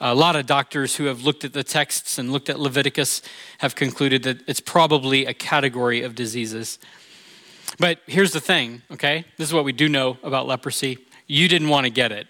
A 0.00 0.14
lot 0.14 0.36
of 0.36 0.46
doctors 0.46 0.96
who 0.96 1.04
have 1.04 1.22
looked 1.22 1.44
at 1.44 1.52
the 1.52 1.64
texts 1.64 2.18
and 2.18 2.32
looked 2.32 2.48
at 2.48 2.60
Leviticus 2.60 3.20
have 3.58 3.74
concluded 3.74 4.22
that 4.22 4.48
it's 4.48 4.60
probably 4.60 5.26
a 5.26 5.34
category 5.34 6.02
of 6.02 6.14
diseases. 6.14 6.78
But 7.78 8.00
here's 8.06 8.32
the 8.32 8.40
thing, 8.40 8.82
okay? 8.92 9.24
This 9.36 9.48
is 9.48 9.54
what 9.54 9.64
we 9.64 9.72
do 9.72 9.88
know 9.88 10.16
about 10.22 10.46
leprosy. 10.46 10.98
You 11.26 11.48
didn't 11.48 11.68
want 11.68 11.84
to 11.84 11.90
get 11.90 12.12
it. 12.12 12.26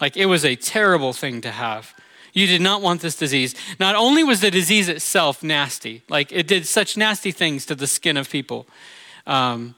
Like, 0.00 0.16
it 0.16 0.26
was 0.26 0.44
a 0.44 0.54
terrible 0.54 1.12
thing 1.12 1.40
to 1.42 1.50
have. 1.50 1.94
You 2.32 2.46
did 2.46 2.60
not 2.60 2.82
want 2.82 3.00
this 3.00 3.16
disease. 3.16 3.54
Not 3.78 3.94
only 3.94 4.24
was 4.24 4.40
the 4.40 4.50
disease 4.50 4.88
itself 4.88 5.42
nasty, 5.42 6.02
like, 6.08 6.32
it 6.32 6.46
did 6.46 6.66
such 6.66 6.96
nasty 6.96 7.30
things 7.30 7.66
to 7.66 7.74
the 7.74 7.86
skin 7.86 8.16
of 8.16 8.30
people. 8.30 8.66
Um, 9.26 9.74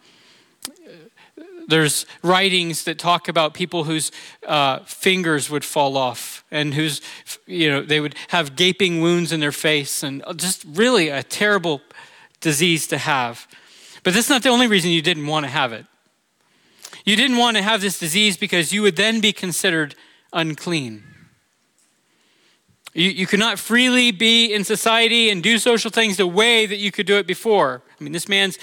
there's 1.68 2.06
writings 2.22 2.84
that 2.84 2.98
talk 2.98 3.28
about 3.28 3.54
people 3.54 3.84
whose 3.84 4.10
uh, 4.46 4.80
fingers 4.80 5.50
would 5.50 5.64
fall 5.64 5.96
off 5.96 6.44
and 6.50 6.74
whose, 6.74 7.00
you 7.46 7.70
know, 7.70 7.82
they 7.82 8.00
would 8.00 8.14
have 8.28 8.56
gaping 8.56 9.00
wounds 9.00 9.32
in 9.32 9.40
their 9.40 9.52
face 9.52 10.02
and 10.02 10.22
just 10.36 10.64
really 10.64 11.08
a 11.08 11.22
terrible 11.22 11.80
disease 12.40 12.86
to 12.88 12.98
have. 12.98 13.46
But 14.02 14.14
that's 14.14 14.28
not 14.28 14.42
the 14.42 14.50
only 14.50 14.66
reason 14.66 14.90
you 14.90 15.02
didn't 15.02 15.26
want 15.26 15.44
to 15.44 15.50
have 15.50 15.72
it. 15.72 15.86
You 17.04 17.16
didn't 17.16 17.36
want 17.36 17.56
to 17.56 17.62
have 17.62 17.80
this 17.80 17.98
disease 17.98 18.36
because 18.36 18.72
you 18.72 18.82
would 18.82 18.96
then 18.96 19.20
be 19.20 19.32
considered 19.32 19.94
unclean. 20.32 21.02
You, 22.94 23.10
you 23.10 23.26
could 23.26 23.40
not 23.40 23.58
freely 23.58 24.10
be 24.12 24.52
in 24.52 24.64
society 24.64 25.28
and 25.28 25.42
do 25.42 25.58
social 25.58 25.90
things 25.90 26.16
the 26.16 26.26
way 26.26 26.64
that 26.64 26.76
you 26.76 26.92
could 26.92 27.06
do 27.06 27.16
it 27.16 27.26
before. 27.26 27.82
I 28.00 28.04
mean, 28.04 28.12
this 28.12 28.28
man's 28.28 28.58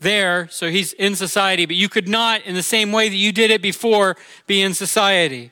there, 0.00 0.48
so 0.50 0.70
he's 0.70 0.92
in 0.94 1.16
society, 1.16 1.66
but 1.66 1.76
you 1.76 1.88
could 1.88 2.08
not, 2.08 2.42
in 2.42 2.54
the 2.54 2.62
same 2.62 2.92
way 2.92 3.08
that 3.08 3.16
you 3.16 3.32
did 3.32 3.50
it 3.50 3.62
before, 3.62 4.16
be 4.46 4.60
in 4.62 4.74
society. 4.74 5.50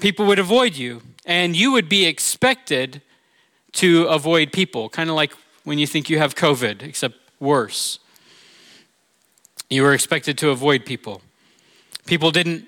People 0.00 0.26
would 0.26 0.38
avoid 0.38 0.76
you, 0.76 1.02
and 1.26 1.54
you 1.54 1.72
would 1.72 1.88
be 1.88 2.06
expected 2.06 3.02
to 3.72 4.04
avoid 4.04 4.52
people, 4.52 4.88
kind 4.88 5.10
of 5.10 5.16
like 5.16 5.32
when 5.64 5.78
you 5.78 5.86
think 5.86 6.10
you 6.10 6.18
have 6.18 6.34
COVID, 6.34 6.82
except 6.82 7.16
worse. 7.38 7.98
You 9.68 9.82
were 9.82 9.94
expected 9.94 10.36
to 10.38 10.50
avoid 10.50 10.84
people. 10.84 11.22
People 12.06 12.30
didn't 12.30 12.66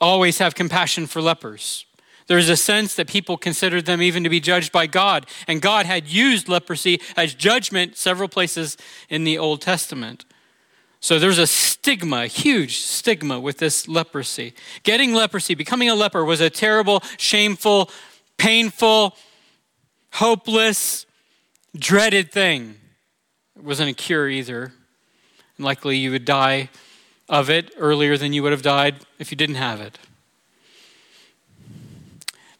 always 0.00 0.38
have 0.38 0.54
compassion 0.54 1.06
for 1.06 1.22
lepers. 1.22 1.86
There's 2.26 2.48
a 2.48 2.56
sense 2.56 2.94
that 2.94 3.06
people 3.06 3.36
considered 3.36 3.84
them 3.84 4.00
even 4.00 4.24
to 4.24 4.30
be 4.30 4.40
judged 4.40 4.72
by 4.72 4.86
God. 4.86 5.26
And 5.46 5.60
God 5.60 5.86
had 5.86 6.08
used 6.08 6.48
leprosy 6.48 7.00
as 7.16 7.34
judgment 7.34 7.96
several 7.96 8.28
places 8.28 8.76
in 9.08 9.24
the 9.24 9.36
Old 9.36 9.60
Testament. 9.60 10.24
So 11.00 11.18
there's 11.18 11.38
a 11.38 11.46
stigma, 11.46 12.22
a 12.22 12.26
huge 12.26 12.78
stigma 12.78 13.38
with 13.38 13.58
this 13.58 13.86
leprosy. 13.86 14.54
Getting 14.84 15.12
leprosy, 15.12 15.54
becoming 15.54 15.90
a 15.90 15.94
leper, 15.94 16.24
was 16.24 16.40
a 16.40 16.48
terrible, 16.48 17.02
shameful, 17.18 17.90
painful, 18.38 19.14
hopeless, 20.12 21.04
dreaded 21.76 22.32
thing. 22.32 22.76
It 23.54 23.64
wasn't 23.64 23.90
a 23.90 23.92
cure 23.94 24.30
either. 24.30 24.72
And 25.58 25.64
likely 25.66 25.98
you 25.98 26.10
would 26.10 26.24
die 26.24 26.70
of 27.28 27.50
it 27.50 27.74
earlier 27.76 28.16
than 28.16 28.32
you 28.32 28.42
would 28.42 28.52
have 28.52 28.62
died 28.62 28.96
if 29.18 29.30
you 29.30 29.36
didn't 29.36 29.56
have 29.56 29.82
it. 29.82 29.98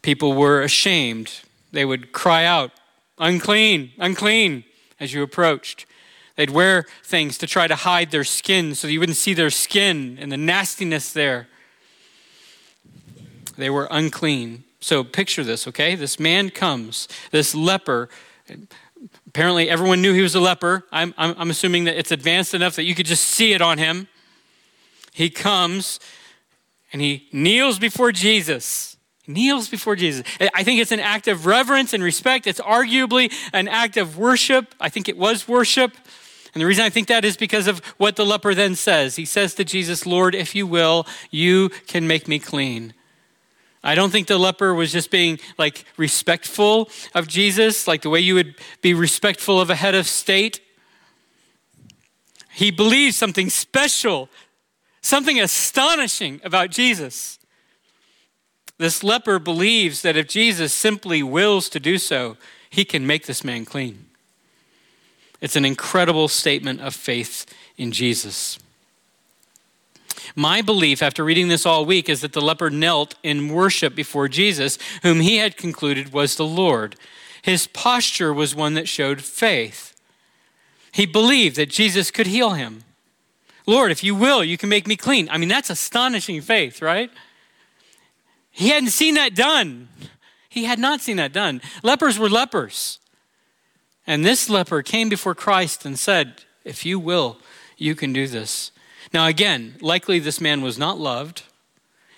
People 0.04 0.34
were 0.34 0.60
ashamed. 0.60 1.40
They 1.72 1.86
would 1.86 2.12
cry 2.12 2.44
out, 2.44 2.72
unclean, 3.18 3.92
unclean, 3.96 4.64
as 5.00 5.14
you 5.14 5.22
approached. 5.22 5.86
They'd 6.36 6.50
wear 6.50 6.84
things 7.02 7.38
to 7.38 7.46
try 7.46 7.68
to 7.68 7.74
hide 7.74 8.10
their 8.10 8.22
skin 8.22 8.74
so 8.74 8.86
you 8.86 9.00
wouldn't 9.00 9.16
see 9.16 9.32
their 9.32 9.48
skin 9.48 10.18
and 10.20 10.30
the 10.30 10.36
nastiness 10.36 11.10
there. 11.10 11.48
They 13.56 13.70
were 13.70 13.88
unclean. 13.90 14.64
So 14.78 15.04
picture 15.04 15.42
this, 15.42 15.66
okay? 15.68 15.94
This 15.94 16.20
man 16.20 16.50
comes, 16.50 17.08
this 17.30 17.54
leper. 17.54 18.10
Apparently, 19.26 19.70
everyone 19.70 20.02
knew 20.02 20.12
he 20.12 20.20
was 20.20 20.34
a 20.34 20.40
leper. 20.40 20.84
I'm, 20.92 21.14
I'm, 21.16 21.34
I'm 21.38 21.48
assuming 21.48 21.84
that 21.84 21.98
it's 21.98 22.12
advanced 22.12 22.52
enough 22.52 22.76
that 22.76 22.84
you 22.84 22.94
could 22.94 23.06
just 23.06 23.24
see 23.24 23.54
it 23.54 23.62
on 23.62 23.78
him. 23.78 24.08
He 25.14 25.30
comes 25.30 25.98
and 26.92 27.00
he 27.00 27.26
kneels 27.32 27.78
before 27.78 28.12
Jesus 28.12 28.93
kneels 29.26 29.68
before 29.68 29.96
Jesus. 29.96 30.24
I 30.54 30.62
think 30.64 30.80
it's 30.80 30.92
an 30.92 31.00
act 31.00 31.28
of 31.28 31.46
reverence 31.46 31.92
and 31.92 32.02
respect. 32.02 32.46
It's 32.46 32.60
arguably 32.60 33.32
an 33.52 33.68
act 33.68 33.96
of 33.96 34.18
worship. 34.18 34.74
I 34.80 34.88
think 34.88 35.08
it 35.08 35.16
was 35.16 35.48
worship. 35.48 35.92
And 36.54 36.60
the 36.60 36.66
reason 36.66 36.84
I 36.84 36.90
think 36.90 37.08
that 37.08 37.24
is 37.24 37.36
because 37.36 37.66
of 37.66 37.80
what 37.96 38.16
the 38.16 38.24
leper 38.24 38.54
then 38.54 38.76
says. 38.76 39.16
He 39.16 39.24
says 39.24 39.54
to 39.54 39.64
Jesus, 39.64 40.06
Lord, 40.06 40.34
if 40.34 40.54
you 40.54 40.66
will, 40.66 41.06
you 41.30 41.70
can 41.86 42.06
make 42.06 42.28
me 42.28 42.38
clean. 42.38 42.94
I 43.82 43.94
don't 43.94 44.10
think 44.10 44.28
the 44.28 44.38
leper 44.38 44.72
was 44.72 44.92
just 44.92 45.10
being 45.10 45.38
like 45.58 45.84
respectful 45.96 46.88
of 47.14 47.28
Jesus, 47.28 47.86
like 47.86 48.02
the 48.02 48.08
way 48.08 48.20
you 48.20 48.34
would 48.34 48.54
be 48.80 48.94
respectful 48.94 49.60
of 49.60 49.68
a 49.68 49.74
head 49.74 49.94
of 49.94 50.06
state. 50.06 50.60
He 52.50 52.70
believed 52.70 53.14
something 53.14 53.50
special, 53.50 54.30
something 55.02 55.40
astonishing 55.40 56.40
about 56.44 56.70
Jesus. 56.70 57.38
This 58.78 59.04
leper 59.04 59.38
believes 59.38 60.02
that 60.02 60.16
if 60.16 60.28
Jesus 60.28 60.72
simply 60.72 61.22
wills 61.22 61.68
to 61.68 61.80
do 61.80 61.98
so, 61.98 62.36
he 62.68 62.84
can 62.84 63.06
make 63.06 63.26
this 63.26 63.44
man 63.44 63.64
clean. 63.64 64.06
It's 65.40 65.56
an 65.56 65.64
incredible 65.64 66.28
statement 66.28 66.80
of 66.80 66.94
faith 66.94 67.46
in 67.76 67.92
Jesus. 67.92 68.58
My 70.34 70.62
belief 70.62 71.02
after 71.02 71.22
reading 71.22 71.48
this 71.48 71.66
all 71.66 71.84
week 71.84 72.08
is 72.08 72.20
that 72.22 72.32
the 72.32 72.40
leper 72.40 72.70
knelt 72.70 73.14
in 73.22 73.48
worship 73.48 73.94
before 73.94 74.26
Jesus, 74.26 74.78
whom 75.02 75.20
he 75.20 75.36
had 75.36 75.56
concluded 75.56 76.12
was 76.12 76.36
the 76.36 76.46
Lord. 76.46 76.96
His 77.42 77.66
posture 77.66 78.32
was 78.32 78.54
one 78.54 78.74
that 78.74 78.88
showed 78.88 79.20
faith. 79.20 79.94
He 80.90 81.06
believed 81.06 81.56
that 81.56 81.68
Jesus 81.68 82.10
could 82.10 82.26
heal 82.26 82.50
him. 82.50 82.84
Lord, 83.66 83.90
if 83.90 84.02
you 84.02 84.14
will, 84.14 84.42
you 84.42 84.56
can 84.56 84.68
make 84.68 84.86
me 84.86 84.96
clean. 84.96 85.28
I 85.30 85.38
mean, 85.38 85.48
that's 85.48 85.70
astonishing 85.70 86.40
faith, 86.40 86.80
right? 86.80 87.10
He 88.54 88.68
hadn't 88.68 88.90
seen 88.90 89.14
that 89.14 89.34
done. 89.34 89.88
He 90.48 90.64
had 90.64 90.78
not 90.78 91.00
seen 91.00 91.16
that 91.16 91.32
done. 91.32 91.60
Lepers 91.82 92.18
were 92.18 92.30
lepers. 92.30 93.00
And 94.06 94.24
this 94.24 94.48
leper 94.48 94.80
came 94.80 95.08
before 95.08 95.34
Christ 95.34 95.84
and 95.84 95.98
said, 95.98 96.44
If 96.64 96.86
you 96.86 97.00
will, 97.00 97.38
you 97.76 97.96
can 97.96 98.12
do 98.12 98.28
this. 98.28 98.70
Now, 99.12 99.26
again, 99.26 99.74
likely 99.80 100.20
this 100.20 100.40
man 100.40 100.62
was 100.62 100.78
not 100.78 101.00
loved. 101.00 101.42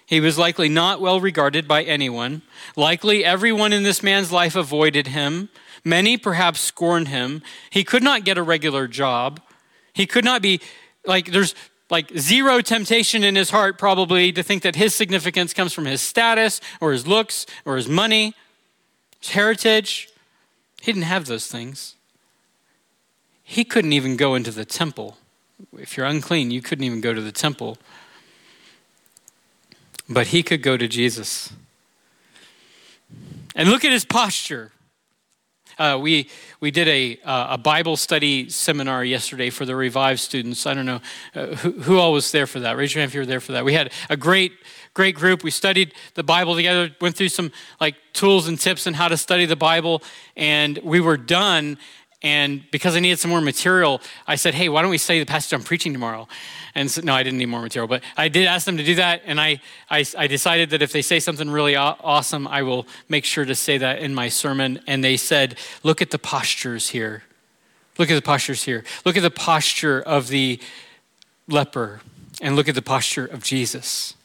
He 0.05 0.21
was 0.21 0.39
likely 0.39 0.69
not 0.69 1.01
well 1.01 1.21
regarded 1.21 1.67
by 1.67 1.83
anyone. 1.83 2.43
Likely 2.77 3.25
everyone 3.25 3.73
in 3.73 3.83
this 3.83 4.03
man's 4.03 4.31
life 4.31 4.55
avoided 4.55 5.09
him. 5.09 5.49
Many 5.85 6.19
perhaps 6.19 6.61
scorned 6.61 7.09
him. 7.09 7.43
He 7.71 7.83
could 7.83 8.03
not 8.03 8.25
get 8.25 8.37
a 8.37 8.43
regular 8.43 8.87
job. 8.87 9.41
He 9.95 10.07
could 10.07 10.25
not 10.25 10.43
be, 10.43 10.61
like, 11.07 11.33
there's 11.33 11.55
like 11.91 12.17
zero 12.19 12.61
temptation 12.61 13.23
in 13.23 13.37
his 13.37 13.51
heart, 13.51 13.79
probably, 13.79 14.33
to 14.33 14.43
think 14.43 14.63
that 14.63 14.77
his 14.77 14.95
significance 14.95 15.53
comes 15.53 15.73
from 15.73 15.85
his 15.85 16.01
status 16.01 16.61
or 16.81 16.93
his 16.93 17.07
looks 17.07 17.47
or 17.65 17.77
his 17.77 17.89
money, 17.89 18.35
his 19.21 19.31
heritage. 19.31 20.09
He 20.81 20.93
didn't 20.93 21.05
have 21.05 21.27
those 21.27 21.47
things. 21.47 21.95
He 23.43 23.65
couldn't 23.65 23.93
even 23.93 24.17
go 24.17 24.35
into 24.35 24.51
the 24.51 24.65
temple. 24.65 25.17
If 25.79 25.97
you're 25.97 26.07
unclean, 26.07 26.51
you 26.51 26.61
couldn't 26.61 26.85
even 26.85 27.01
go 27.01 27.15
to 27.15 27.21
the 27.21 27.33
temple. 27.33 27.79
But 30.09 30.29
he 30.29 30.43
could 30.43 30.63
go 30.63 30.77
to 30.77 30.89
Jesus. 30.89 31.53
And 33.55 33.71
look 33.71 33.85
at 33.85 33.93
his 33.93 34.05
posture. 34.05 34.73
Uh, 35.79 35.99
we, 36.01 36.29
we 36.61 36.71
did 36.71 36.89
a, 36.89 37.19
uh, 37.23 37.49
a 37.51 37.59
Bible 37.59 37.97
study 37.97 38.49
seminar 38.49 39.05
yesterday 39.05 39.51
for 39.51 39.67
the 39.67 39.77
Revive 39.77 40.19
students. 40.21 40.67
I 40.67 40.73
don't 40.73 40.87
know 40.87 41.01
uh, 41.35 41.47
who, 41.57 41.73
who 41.73 41.99
all 41.99 42.13
was 42.13 42.33
there 42.33 42.47
for 42.47 42.61
that. 42.61 42.77
Raise 42.77 42.95
your 42.95 43.03
hand 43.03 43.11
if 43.11 43.15
you 43.15 43.21
were 43.21 43.27
there 43.27 43.41
for 43.41 43.53
that. 43.53 43.65
We 43.65 43.75
had 43.75 43.93
a 44.09 44.17
great, 44.17 44.53
great 44.95 45.15
group. 45.15 45.43
We 45.43 45.51
studied 45.51 45.93
the 46.15 46.23
Bible 46.23 46.55
together, 46.55 46.91
went 47.01 47.15
through 47.15 47.29
some 47.29 47.53
like 47.79 47.97
tools 48.15 48.49
and 48.49 48.59
tips 48.59 48.87
on 48.87 48.95
how 48.95 49.09
to 49.09 49.19
study 49.19 49.45
the 49.45 49.57
Bible, 49.57 50.03
and 50.35 50.79
we 50.79 51.01
were 51.01 51.19
done. 51.19 51.77
And 52.27 52.69
because 52.73 52.97
I 52.97 52.99
needed 52.99 53.21
some 53.21 53.31
more 53.31 53.41
material, 53.41 54.01
I 54.27 54.35
said, 54.35 54.53
hey, 54.53 54.69
why 54.69 54.83
don't 54.83 54.91
we 54.91 54.99
study 54.99 55.21
the 55.21 55.27
passage 55.27 55.53
I'm 55.53 55.63
preaching 55.63 55.93
tomorrow? 55.93 56.27
And 56.75 56.91
so, 56.91 57.01
no, 57.01 57.15
I 57.15 57.23
didn't 57.23 57.39
need 57.39 57.47
more 57.47 57.63
material, 57.63 57.87
but 57.87 58.03
I 58.17 58.27
did 58.27 58.49
ask 58.49 58.67
them 58.67 58.79
to 58.79 58.83
do 58.83 58.97
that. 58.97 59.23
And 59.27 59.41
I, 59.41 59.61
I, 59.89 60.05
I 60.19 60.27
decided 60.27 60.71
that 60.71 60.83
if 60.83 60.91
they 60.91 61.03
say 61.03 61.21
something 61.21 61.49
really 61.49 61.77
awesome, 61.77 62.49
I 62.49 62.63
will 62.63 62.89
make 63.09 63.25
sure 63.25 63.45
to 63.45 63.55
say 63.55 63.79
that 63.79 64.01
in 64.01 64.13
my 64.13 64.29
sermon. 64.29 64.81
And 64.89 65.05
they 65.05 65.17
said, 65.17 65.57
look 65.85 66.03
at 66.03 66.11
the 66.11 66.19
postures 66.19 66.89
here. 66.89 67.23
Look 67.97 68.11
at 68.11 68.17
the 68.17 68.23
postures 68.23 68.65
here. 68.65 68.83
Look 69.05 69.17
at 69.17 69.23
the 69.23 69.31
posture 69.31 70.03
of 70.03 70.27
the 70.27 70.59
leper, 71.47 72.01
and 72.43 72.57
look 72.57 72.69
at 72.69 72.75
the 72.75 72.83
posture 72.83 73.25
of 73.25 73.45
Jesus. 73.45 74.17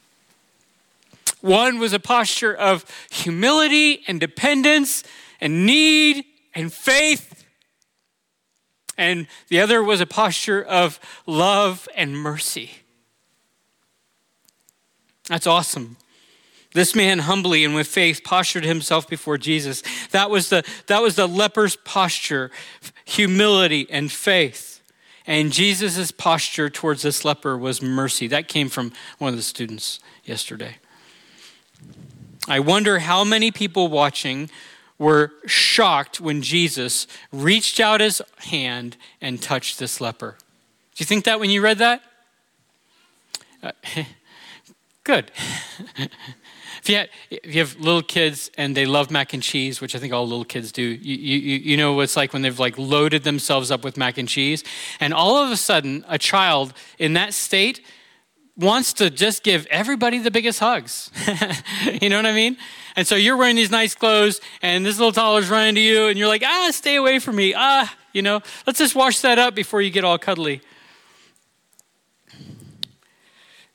One 1.41 1.77
was 1.77 1.93
a 1.93 1.99
posture 1.99 2.55
of 2.55 2.83
humility 3.11 4.01
and 4.07 4.19
dependence 4.19 5.03
and 5.39 5.67
need 5.67 6.25
and 6.55 6.73
faith 6.73 7.40
and 9.01 9.25
the 9.47 9.59
other 9.59 9.83
was 9.83 9.99
a 9.99 10.05
posture 10.05 10.61
of 10.61 10.99
love 11.25 11.89
and 11.95 12.15
mercy. 12.15 12.71
That's 15.27 15.47
awesome. 15.47 15.97
This 16.75 16.95
man 16.95 17.19
humbly 17.19 17.65
and 17.65 17.73
with 17.73 17.87
faith 17.87 18.23
postured 18.23 18.63
himself 18.63 19.09
before 19.09 19.39
Jesus. 19.39 19.81
That 20.11 20.29
was 20.29 20.49
the, 20.49 20.63
that 20.85 21.01
was 21.01 21.15
the 21.15 21.27
leper's 21.27 21.75
posture, 21.77 22.51
humility 23.03 23.87
and 23.89 24.11
faith. 24.11 24.81
And 25.25 25.51
Jesus' 25.51 26.11
posture 26.11 26.69
towards 26.69 27.01
this 27.01 27.25
leper 27.25 27.57
was 27.57 27.81
mercy. 27.81 28.27
That 28.27 28.47
came 28.47 28.69
from 28.69 28.93
one 29.17 29.29
of 29.29 29.35
the 29.35 29.43
students 29.43 29.99
yesterday. 30.23 30.75
I 32.47 32.59
wonder 32.59 32.99
how 32.99 33.23
many 33.23 33.49
people 33.49 33.87
watching 33.87 34.49
were 35.01 35.31
shocked 35.47 36.21
when 36.21 36.43
Jesus 36.43 37.07
reached 37.31 37.79
out 37.79 38.01
his 38.01 38.21
hand 38.37 38.97
and 39.19 39.41
touched 39.41 39.79
this 39.79 39.99
leper. 39.99 40.37
Do 40.95 41.01
you 41.01 41.07
think 41.07 41.25
that 41.25 41.39
when 41.39 41.49
you 41.49 41.59
read 41.59 41.79
that? 41.79 42.03
Uh, 43.63 43.71
good. 45.03 45.31
if, 45.97 46.87
you 46.87 46.97
have, 46.97 47.07
if 47.31 47.55
you 47.55 47.61
have 47.61 47.79
little 47.79 48.03
kids 48.03 48.51
and 48.59 48.77
they 48.77 48.85
love 48.85 49.09
mac 49.09 49.33
and 49.33 49.41
cheese, 49.41 49.81
which 49.81 49.95
I 49.95 49.97
think 49.97 50.13
all 50.13 50.27
little 50.27 50.45
kids 50.45 50.71
do, 50.71 50.83
you, 50.83 51.15
you, 51.15 51.57
you 51.57 51.77
know 51.77 51.93
what 51.93 52.03
it's 52.03 52.15
like 52.15 52.31
when 52.31 52.43
they've 52.43 52.59
like 52.59 52.77
loaded 52.77 53.23
themselves 53.23 53.71
up 53.71 53.83
with 53.83 53.97
mac 53.97 54.19
and 54.19 54.29
cheese, 54.29 54.63
and 54.99 55.15
all 55.15 55.35
of 55.35 55.49
a 55.49 55.57
sudden, 55.57 56.05
a 56.09 56.19
child 56.19 56.75
in 56.99 57.13
that 57.13 57.33
state 57.33 57.81
wants 58.57 58.93
to 58.93 59.09
just 59.09 59.43
give 59.43 59.65
everybody 59.67 60.19
the 60.19 60.31
biggest 60.31 60.59
hugs. 60.59 61.09
you 62.01 62.09
know 62.09 62.17
what 62.17 62.25
I 62.25 62.33
mean? 62.33 62.57
And 62.95 63.07
so 63.07 63.15
you're 63.15 63.37
wearing 63.37 63.55
these 63.55 63.71
nice 63.71 63.95
clothes, 63.95 64.41
and 64.61 64.85
this 64.85 64.97
little 64.97 65.13
toddler's 65.13 65.49
running 65.49 65.75
to 65.75 65.81
you, 65.81 66.07
and 66.07 66.17
you're 66.17 66.27
like, 66.27 66.43
ah, 66.45 66.69
stay 66.71 66.95
away 66.95 67.19
from 67.19 67.37
me. 67.37 67.53
Ah, 67.55 67.93
you 68.13 68.21
know, 68.21 68.41
let's 68.67 68.79
just 68.79 68.95
wash 68.95 69.19
that 69.21 69.39
up 69.39 69.55
before 69.55 69.81
you 69.81 69.89
get 69.89 70.03
all 70.03 70.17
cuddly. 70.17 70.61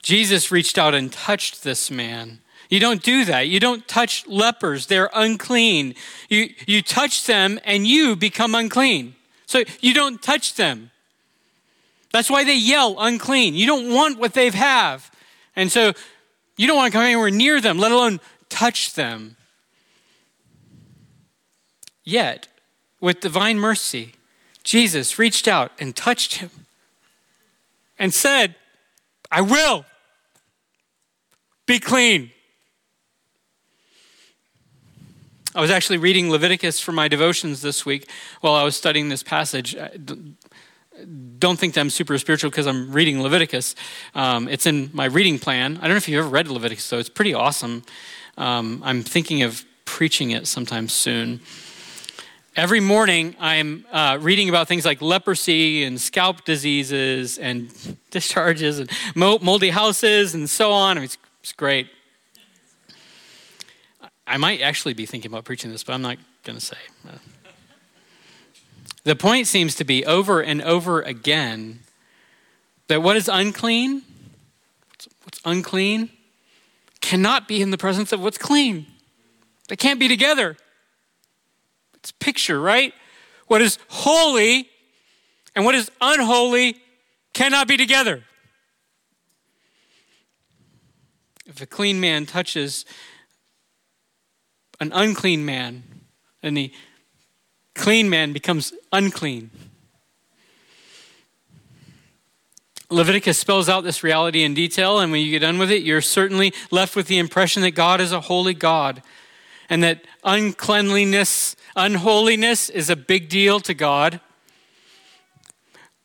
Jesus 0.03 0.53
reached 0.53 0.79
out 0.79 0.95
and 0.95 1.13
touched 1.13 1.65
this 1.65 1.91
man. 1.91 2.41
You 2.69 2.79
don't 2.81 3.03
do 3.03 3.25
that. 3.25 3.49
You 3.49 3.61
don't 3.61 3.87
touch 3.89 4.27
lepers, 4.27 4.87
they're 4.87 5.11
unclean. 5.15 5.95
You, 6.29 6.51
you 6.67 6.83
touch 6.83 7.27
them, 7.27 7.59
and 7.65 7.87
you 7.87 8.15
become 8.17 8.55
unclean. 8.55 9.15
So 9.47 9.65
you 9.81 9.95
don't 9.95 10.21
touch 10.21 10.55
them. 10.55 10.91
That's 12.17 12.31
why 12.31 12.45
they 12.45 12.57
yell 12.57 12.97
unclean. 12.99 13.55
You 13.55 13.67
don't 13.67 13.93
want 13.93 14.19
what 14.19 14.33
they 14.33 14.49
have. 14.49 15.11
And 15.55 15.71
so 15.71 15.93
you 16.57 16.67
don't 16.67 16.79
want 16.79 16.91
to 16.91 16.97
come 16.97 17.05
anywhere 17.05 17.31
near 17.31 17.61
them, 17.61 17.77
let 17.77 17.93
alone 17.93 18.21
touch 18.49 18.95
them. 18.95 19.37
Yet, 22.05 22.49
with 23.03 23.21
divine 23.21 23.59
mercy, 23.59 24.15
Jesus 24.65 25.19
reached 25.19 25.47
out 25.47 25.73
and 25.79 25.95
touched 25.95 26.37
him 26.37 26.49
and 27.99 28.15
said, 28.15 28.55
I 29.31 29.43
will 29.43 29.85
be 31.67 31.79
clean. 31.79 32.31
I 35.55 35.61
was 35.61 35.71
actually 35.71 35.99
reading 35.99 36.31
Leviticus 36.31 36.81
for 36.81 36.93
my 36.93 37.09
devotions 37.09 37.61
this 37.61 37.85
week 37.85 38.09
while 38.41 38.55
I 38.55 38.63
was 38.63 38.75
studying 38.75 39.11
this 39.11 39.23
passage. 39.23 39.77
Don't 41.39 41.59
think 41.59 41.75
that 41.75 41.81
I'm 41.81 41.91
super 41.91 42.17
spiritual 42.19 42.51
because 42.51 42.67
I'm 42.67 42.91
reading 42.93 43.23
Leviticus. 43.23 43.75
Um, 44.15 44.49
it's 44.49 44.67
in 44.67 44.91
my 44.93 45.05
reading 45.05 45.39
plan. 45.39 45.77
I 45.77 45.81
don't 45.83 45.91
know 45.91 45.97
if 45.97 46.09
you've 46.09 46.21
ever 46.21 46.29
read 46.29 46.49
Leviticus, 46.49 46.89
though. 46.89 46.99
It's 46.99 47.09
pretty 47.09 47.35
awesome. 47.35 47.85
Um, 48.39 48.83
I'm 48.85 49.03
thinking 49.03 49.43
of 49.43 49.65
preaching 49.85 50.31
it 50.31 50.47
sometime 50.47 50.89
soon. 50.89 51.41
Every 52.55 52.81
morning, 52.81 53.37
I'm 53.39 53.85
uh, 53.93 54.17
reading 54.21 54.49
about 54.49 54.69
things 54.69 54.87
like 54.87 55.03
leprosy 55.03 55.85
and 55.85 56.01
scalp 56.01 56.45
diseases 56.45 57.37
and 57.37 57.71
discharges 58.11 58.79
and 58.79 58.91
moldy 59.15 59.69
houses 59.69 60.35
and 60.35 60.49
so 60.49 60.73
on. 60.73 60.97
I 60.97 61.01
mean, 61.01 61.05
it's, 61.05 61.19
it's 61.43 61.53
great. 61.53 61.89
I 64.27 64.39
might 64.39 64.63
actually 64.63 64.95
be 64.95 65.07
thinking 65.07 65.31
about 65.31 65.45
preaching 65.45 65.71
this, 65.71 65.85
but 65.85 65.93
I'm 65.93 66.03
not 66.03 66.17
going 66.45 66.59
to 66.59 66.65
say. 66.65 66.79
The 69.07 69.15
point 69.15 69.47
seems 69.47 69.77
to 69.77 69.85
be 69.85 70.05
over 70.05 70.41
and 70.41 70.61
over 70.63 71.01
again 71.01 71.79
that 72.89 73.05
what 73.05 73.17
is 73.17 73.29
unclean, 73.29 74.03
what's 75.23 75.41
unclean, 75.45 76.11
cannot 77.01 77.47
be 77.47 77.63
in 77.63 77.71
the 77.71 77.79
presence 77.79 78.11
of 78.11 78.21
what's 78.21 78.37
clean. 78.37 78.85
They 79.69 79.77
can't 79.77 80.01
be 80.01 80.09
together. 80.09 80.57
It's 81.95 82.11
picture, 82.11 82.61
right? 82.61 82.93
What 83.47 83.63
is 83.63 83.79
holy 83.87 84.69
and 85.55 85.65
what 85.65 85.77
is 85.77 85.89
unholy 86.01 86.77
cannot 87.33 87.69
be 87.69 87.77
together. 87.77 88.25
If 91.47 91.63
a 91.63 91.67
clean 91.67 92.01
man 92.01 92.27
touches 92.27 92.85
an 94.81 94.91
unclean 94.93 95.45
man, 95.45 95.85
then 96.43 96.55
the 96.55 96.73
clean 97.77 98.11
man 98.11 98.33
becomes 98.33 98.73
unclean. 98.93 99.51
Leviticus 102.89 103.39
spells 103.39 103.69
out 103.69 103.83
this 103.83 104.05
reality 104.05 104.45
in 104.45 104.55
detail, 104.55 105.01
and 105.01 105.11
when 105.11 105.21
you 105.21 105.31
get 105.31 105.41
done 105.41 105.59
with 105.59 105.71
it, 105.71 105.83
you're 105.83 106.01
certainly 106.01 106.53
left 106.71 106.95
with 106.95 107.09
the 107.09 107.19
impression 107.19 107.63
that 107.63 107.73
God 107.73 108.01
is 108.01 108.13
a 108.13 108.21
holy 108.21 108.55
God 108.55 109.03
and 109.69 109.83
that 109.83 110.05
uncleanliness, 110.23 111.57
unholiness 111.75 112.69
is 112.69 112.89
a 112.89 112.97
big 112.97 113.29
deal 113.29 113.59
to 113.61 113.75
God. 113.75 114.21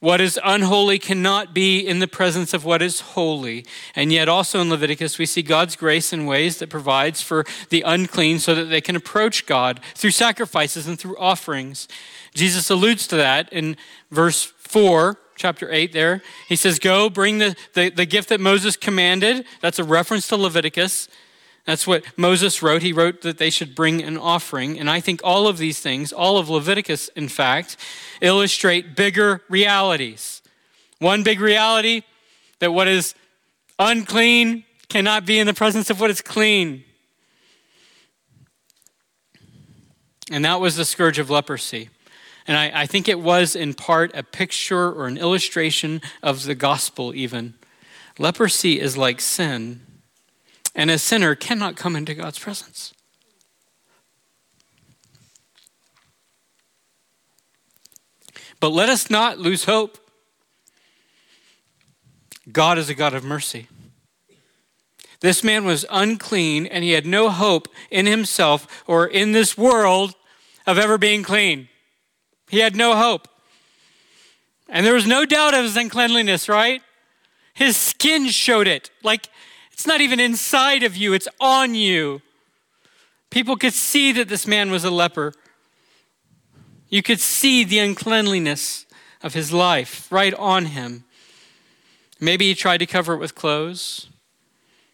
What 0.02 0.20
is 0.20 0.40
unholy 0.44 0.98
cannot 0.98 1.54
be 1.54 1.80
in 1.80 2.00
the 2.00 2.08
presence 2.08 2.56
of 2.56 2.66
what 2.66 2.82
is 2.82 3.02
holy. 3.02 3.68
And 3.96 4.12
yet, 4.12 4.28
also 4.28 4.60
in 4.60 4.72
Leviticus, 4.72 5.20
we 5.20 5.28
see 5.28 5.44
God's 5.44 5.76
grace 5.76 6.12
in 6.12 6.26
ways 6.26 6.58
that 6.58 6.72
provides 6.72 7.22
for 7.22 7.46
the 7.70 7.84
unclean 7.84 8.40
so 8.40 8.56
that 8.56 8.66
they 8.66 8.82
can 8.82 8.96
approach 8.96 9.46
God 9.46 9.80
through 9.94 10.10
sacrifices 10.10 10.88
and 10.88 11.00
through 11.00 11.20
offerings. 11.20 11.88
Jesus 12.34 12.72
alludes 12.72 13.06
to 13.08 13.16
that 13.18 13.54
in 13.54 13.78
verse 14.10 14.44
4 14.44 15.20
chapter 15.36 15.72
8 15.72 15.94
there. 15.94 16.24
He 16.50 16.56
says, 16.56 16.80
Go, 16.80 17.08
bring 17.08 17.38
the, 17.38 17.56
the, 17.76 17.92
the 17.92 18.08
gift 18.08 18.30
that 18.30 18.40
Moses 18.40 18.76
commanded. 18.76 19.46
That's 19.62 19.78
a 19.78 19.84
reference 19.84 20.28
to 20.30 20.36
Leviticus. 20.36 21.10
That's 21.66 21.86
what 21.86 22.04
Moses 22.18 22.64
wrote. 22.64 22.82
He 22.82 22.92
wrote 22.92 23.22
that 23.22 23.38
they 23.38 23.50
should 23.50 23.76
bring 23.76 24.02
an 24.02 24.18
offering. 24.18 24.80
And 24.80 24.90
I 24.90 25.00
think 25.00 25.22
all 25.24 25.48
of 25.48 25.58
these 25.58 25.80
things, 25.80 26.12
all 26.12 26.38
of 26.38 26.50
Leviticus, 26.50 27.10
in 27.10 27.28
fact, 27.28 27.78
illustrate 28.20 28.96
bigger 28.96 29.42
realities. 29.48 30.42
One 31.00 31.24
big 31.24 31.40
reality 31.40 32.02
that 32.60 32.72
what 32.72 32.88
is 32.88 33.16
unclean 33.78 34.64
cannot 34.90 35.26
be 35.26 35.40
in 35.40 35.48
the 35.48 35.54
presence 35.54 35.90
of 35.90 36.00
what 36.00 36.10
is 36.10 36.22
clean. 36.22 36.84
And 40.32 40.46
that 40.46 40.60
was 40.60 40.76
the 40.76 40.86
scourge 40.86 41.20
of 41.20 41.30
leprosy. 41.30 41.90
And 42.48 42.58
I, 42.58 42.82
I 42.82 42.86
think 42.86 43.08
it 43.08 43.20
was 43.20 43.56
in 43.56 43.74
part 43.74 44.12
a 44.16 44.24
picture 44.24 44.92
or 44.92 45.08
an 45.08 45.18
illustration 45.18 46.02
of 46.24 46.44
the 46.46 46.56
gospel, 46.56 47.14
even. 47.14 47.54
Leprosy 48.18 48.80
is 48.80 48.98
like 48.98 49.22
sin, 49.22 49.82
and 50.74 50.90
a 50.90 50.98
sinner 50.98 51.36
cannot 51.36 51.76
come 51.76 51.96
into 51.96 52.14
God's 52.14 52.40
presence. 52.40 52.94
But 58.60 58.70
let 58.70 58.90
us 58.90 59.10
not 59.10 59.40
lose 59.40 59.66
hope. 59.66 59.98
God 62.52 62.78
is 62.78 62.90
a 62.90 62.94
God 62.94 63.14
of 63.14 63.24
mercy. 63.24 63.68
This 65.20 65.44
man 65.44 65.66
was 65.66 65.86
unclean 65.90 66.66
and 66.66 66.84
he 66.84 66.92
had 66.92 67.06
no 67.06 67.30
hope 67.30 67.68
in 67.90 68.06
himself 68.06 68.84
or 68.88 69.08
in 69.08 69.32
this 69.32 69.58
world 69.58 70.16
of 70.66 70.78
ever 70.78 70.98
being 70.98 71.24
clean. 71.24 71.70
He 72.50 72.60
had 72.60 72.76
no 72.76 72.96
hope. 72.96 73.28
And 74.68 74.86
there 74.86 74.94
was 74.94 75.08
no 75.08 75.26
doubt 75.26 75.54
of 75.54 75.64
his 75.64 75.78
uncleanliness, 75.78 76.50
right? 76.50 76.82
His 77.54 77.78
skin 77.78 78.28
showed 78.28 78.68
it. 78.68 78.90
Like 79.04 79.30
it's 79.72 79.88
not 79.88 80.02
even 80.02 80.20
inside 80.20 80.84
of 80.84 80.96
you, 80.96 81.14
it's 81.14 81.28
on 81.40 81.76
you. 81.76 82.22
People 83.30 83.56
could 83.56 83.74
see 83.74 84.12
that 84.12 84.28
this 84.28 84.46
man 84.46 84.72
was 84.72 84.84
a 84.84 84.92
leper. 84.92 85.34
You 86.90 87.02
could 87.02 87.22
see 87.22 87.64
the 87.64 87.80
uncleanliness 87.80 88.86
of 89.24 89.34
his 89.34 89.54
life 89.54 90.12
right 90.12 90.34
on 90.34 90.66
him. 90.66 91.06
Maybe 92.20 92.46
he 92.46 92.56
tried 92.56 92.78
to 92.78 92.86
cover 92.86 93.14
it 93.14 93.20
with 93.20 93.34
clothes, 93.34 94.10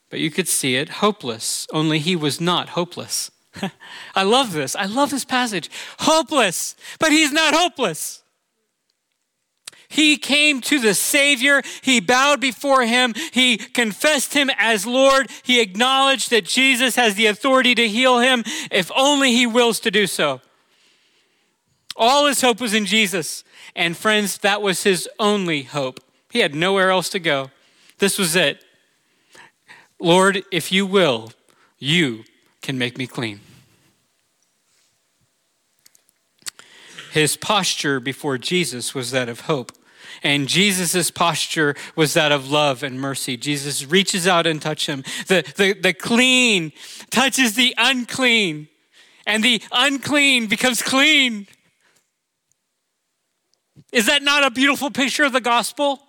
but 0.09 0.19
you 0.19 0.31
could 0.31 0.47
see 0.47 0.75
it 0.75 0.89
hopeless, 0.89 1.67
only 1.73 1.99
he 1.99 2.15
was 2.15 2.39
not 2.39 2.69
hopeless. 2.69 3.31
I 4.15 4.23
love 4.23 4.53
this. 4.53 4.75
I 4.75 4.85
love 4.85 5.09
this 5.09 5.25
passage. 5.25 5.69
Hopeless, 5.99 6.75
but 6.99 7.11
he's 7.11 7.31
not 7.31 7.53
hopeless. 7.53 8.23
He 9.89 10.17
came 10.17 10.61
to 10.61 10.79
the 10.79 10.93
Savior. 10.93 11.61
He 11.81 11.99
bowed 11.99 12.41
before 12.41 12.83
him. 12.83 13.13
He 13.31 13.57
confessed 13.57 14.33
him 14.33 14.49
as 14.57 14.85
Lord. 14.85 15.29
He 15.43 15.61
acknowledged 15.61 16.29
that 16.31 16.45
Jesus 16.45 16.95
has 16.95 17.15
the 17.15 17.27
authority 17.27 17.73
to 17.75 17.87
heal 17.87 18.19
him 18.19 18.43
if 18.69 18.91
only 18.95 19.31
he 19.31 19.47
wills 19.47 19.79
to 19.81 19.91
do 19.91 20.05
so. 20.07 20.41
All 21.95 22.27
his 22.27 22.41
hope 22.41 22.59
was 22.59 22.73
in 22.73 22.85
Jesus. 22.85 23.43
And 23.75 23.95
friends, 23.95 24.37
that 24.39 24.61
was 24.61 24.83
his 24.83 25.07
only 25.19 25.63
hope. 25.63 25.99
He 26.29 26.39
had 26.39 26.53
nowhere 26.53 26.89
else 26.89 27.09
to 27.09 27.19
go. 27.19 27.51
This 27.99 28.17
was 28.17 28.35
it. 28.35 28.63
Lord, 29.99 30.43
if 30.51 30.71
you 30.71 30.85
will, 30.85 31.31
you 31.79 32.23
can 32.61 32.77
make 32.77 32.97
me 32.97 33.07
clean. 33.07 33.39
His 37.11 37.37
posture 37.37 37.99
before 37.99 38.37
Jesus 38.37 38.93
was 38.93 39.11
that 39.11 39.29
of 39.29 39.41
hope. 39.41 39.71
And 40.23 40.47
Jesus' 40.47 41.11
posture 41.11 41.75
was 41.95 42.13
that 42.13 42.31
of 42.31 42.49
love 42.49 42.83
and 42.83 42.99
mercy. 42.99 43.37
Jesus 43.37 43.85
reaches 43.85 44.27
out 44.27 44.47
and 44.47 44.61
touches 44.61 44.87
him. 44.87 45.03
The, 45.27 45.43
the, 45.55 45.73
the 45.73 45.93
clean 45.93 46.71
touches 47.09 47.55
the 47.55 47.73
unclean, 47.77 48.67
and 49.25 49.43
the 49.43 49.61
unclean 49.71 50.47
becomes 50.47 50.81
clean. 50.81 51.47
Is 53.91 54.07
that 54.07 54.23
not 54.23 54.45
a 54.45 54.51
beautiful 54.51 54.91
picture 54.91 55.23
of 55.23 55.33
the 55.33 55.41
gospel? 55.41 56.01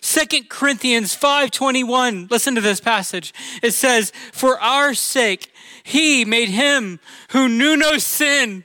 Second 0.00 0.48
Corinthians 0.48 1.16
5:21 1.16 2.30
listen 2.30 2.54
to 2.54 2.60
this 2.60 2.80
passage 2.80 3.34
it 3.62 3.72
says 3.72 4.12
for 4.32 4.60
our 4.60 4.94
sake 4.94 5.52
he 5.82 6.24
made 6.24 6.48
him 6.48 7.00
who 7.30 7.48
knew 7.48 7.76
no 7.76 7.98
sin 7.98 8.64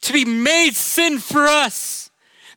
to 0.00 0.12
be 0.12 0.24
made 0.24 0.74
sin 0.74 1.18
for 1.18 1.46
us 1.46 2.03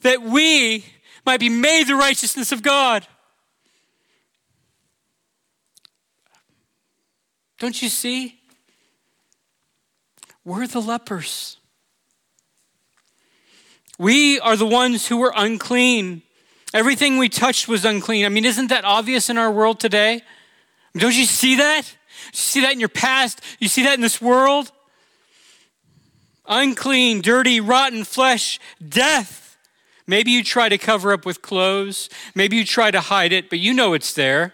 that 0.07 0.21
we 0.21 0.83
might 1.25 1.39
be 1.39 1.49
made 1.49 1.87
the 1.87 1.95
righteousness 1.95 2.51
of 2.51 2.61
God 2.61 3.05
Don't 7.59 7.81
you 7.81 7.89
see 7.89 8.39
we're 10.45 10.67
the 10.67 10.79
lepers 10.79 11.57
we 13.97 14.39
are 14.39 14.55
the 14.55 14.65
ones 14.65 15.07
who 15.07 15.17
were 15.17 15.33
unclean. 15.35 16.21
Everything 16.73 17.17
we 17.17 17.29
touched 17.29 17.67
was 17.67 17.83
unclean. 17.83 18.25
I 18.25 18.29
mean, 18.29 18.45
isn't 18.45 18.67
that 18.67 18.85
obvious 18.85 19.29
in 19.29 19.37
our 19.37 19.51
world 19.51 19.79
today? 19.79 20.21
Don't 20.95 21.15
you 21.15 21.25
see 21.25 21.55
that? 21.55 21.83
You 22.31 22.37
see 22.37 22.61
that 22.61 22.73
in 22.73 22.79
your 22.79 22.89
past? 22.89 23.41
You 23.59 23.67
see 23.67 23.83
that 23.83 23.95
in 23.95 24.01
this 24.01 24.21
world? 24.21 24.71
Unclean, 26.47 27.21
dirty, 27.21 27.59
rotten 27.59 28.03
flesh, 28.03 28.59
death. 28.87 29.46
Maybe 30.07 30.31
you 30.31 30.43
try 30.43 30.69
to 30.69 30.77
cover 30.77 31.11
up 31.11 31.25
with 31.25 31.41
clothes. 31.41 32.09
Maybe 32.33 32.55
you 32.55 32.65
try 32.65 32.91
to 32.91 33.01
hide 33.01 33.33
it, 33.33 33.49
but 33.49 33.59
you 33.59 33.73
know 33.73 33.93
it's 33.93 34.13
there. 34.13 34.53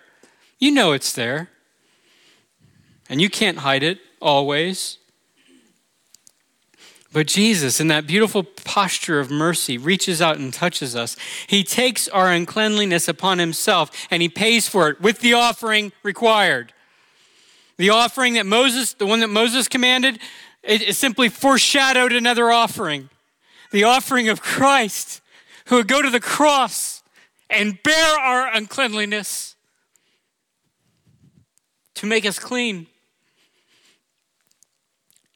You 0.60 0.72
know 0.72 0.92
it's 0.92 1.13
there. 1.13 1.50
And 3.08 3.22
you 3.22 3.30
can't 3.30 3.60
hide 3.60 3.84
it 3.84 4.00
always. 4.20 4.98
But 7.13 7.28
Jesus, 7.28 7.80
in 7.80 7.89
that 7.89 8.08
beautiful 8.08 8.44
posture 8.44 9.20
of 9.20 9.30
mercy, 9.30 9.78
reaches 9.78 10.20
out 10.20 10.39
and 10.39 10.52
touches 10.52 10.96
us. 10.96 11.16
He 11.46 11.63
takes 11.63 12.08
our 12.08 12.32
uncleanliness 12.32 13.08
upon 13.08 13.38
himself 13.38 13.92
and 14.10 14.24
he 14.24 14.30
pays 14.30 14.68
for 14.68 14.89
it 14.89 15.00
with 15.00 15.20
the 15.20 15.34
offering 15.34 15.92
required. 16.02 16.74
The 17.78 17.92
offering 17.92 18.34
that 18.34 18.48
Moses, 18.48 18.94
the 18.94 19.06
one 19.06 19.20
that 19.20 19.30
Moses 19.30 19.68
commanded, 19.68 20.20
it, 20.63 20.82
it 20.82 20.96
simply 20.96 21.30
foreshadowed 21.30 22.13
another 22.13 22.52
offering. 22.52 23.10
The 23.72 23.84
offering 23.84 24.30
of 24.30 24.42
Christ, 24.42 25.22
who 25.67 25.78
would 25.78 25.88
go 25.88 26.02
to 26.02 26.10
the 26.10 26.19
cross 26.19 27.04
and 27.49 27.82
bear 27.84 28.19
our 28.19 28.54
uncleanliness 28.54 29.56
to 31.95 32.06
make 32.06 32.26
us 32.26 32.39
clean. 32.39 32.88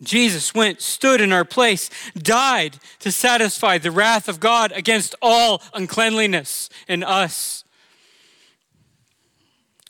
Jesus 0.01 0.53
went, 0.53 0.81
stood 0.81 1.21
in 1.21 1.33
our 1.33 1.45
place, 1.45 1.89
died 2.15 2.77
to 2.99 3.11
satisfy 3.11 3.77
the 3.77 3.91
wrath 3.91 4.27
of 4.27 4.39
God 4.39 4.71
against 4.73 5.15
all 5.21 5.61
uncleanliness 5.73 6.69
in 6.87 7.03
us. 7.03 7.63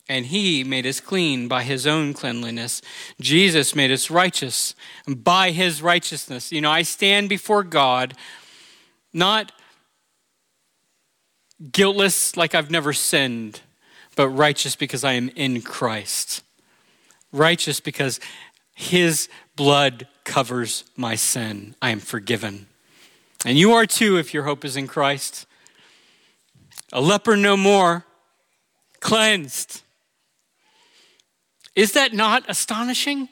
And 0.08 0.26
he 0.26 0.64
made 0.64 0.86
us 0.86 1.00
clean 1.00 1.48
by 1.48 1.64
his 1.64 1.86
own 1.86 2.14
cleanliness. 2.14 2.80
Jesus 3.20 3.74
made 3.74 3.90
us 3.90 4.10
righteous 4.10 4.74
by 5.06 5.50
his 5.50 5.82
righteousness. 5.82 6.50
You 6.50 6.62
know, 6.62 6.70
I 6.70 6.82
stand 6.82 7.28
before 7.28 7.62
God 7.62 8.14
not 9.12 9.52
guiltless 11.72 12.36
like 12.36 12.54
I've 12.54 12.70
never 12.70 12.92
sinned, 12.92 13.60
but 14.16 14.28
righteous 14.28 14.76
because 14.76 15.04
I 15.04 15.12
am 15.12 15.28
in 15.30 15.62
Christ. 15.62 16.42
Righteous 17.32 17.80
because 17.80 18.20
his 18.74 19.28
blood 19.56 20.06
covers 20.24 20.84
my 20.96 21.14
sin. 21.14 21.74
I 21.82 21.90
am 21.90 22.00
forgiven. 22.00 22.66
And 23.44 23.58
you 23.58 23.72
are 23.72 23.86
too 23.86 24.16
if 24.18 24.34
your 24.34 24.44
hope 24.44 24.64
is 24.64 24.76
in 24.76 24.86
Christ. 24.86 25.46
A 26.92 27.00
leper 27.00 27.36
no 27.36 27.56
more, 27.56 28.04
cleansed. 29.00 29.82
Is 31.74 31.92
that 31.92 32.12
not 32.12 32.44
astonishing? 32.48 33.28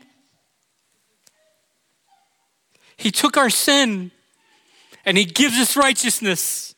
He 2.96 3.10
took 3.10 3.36
our 3.36 3.50
sin 3.50 4.12
and 5.04 5.18
he 5.18 5.24
gives 5.24 5.58
us 5.58 5.76
righteousness. 5.76 6.75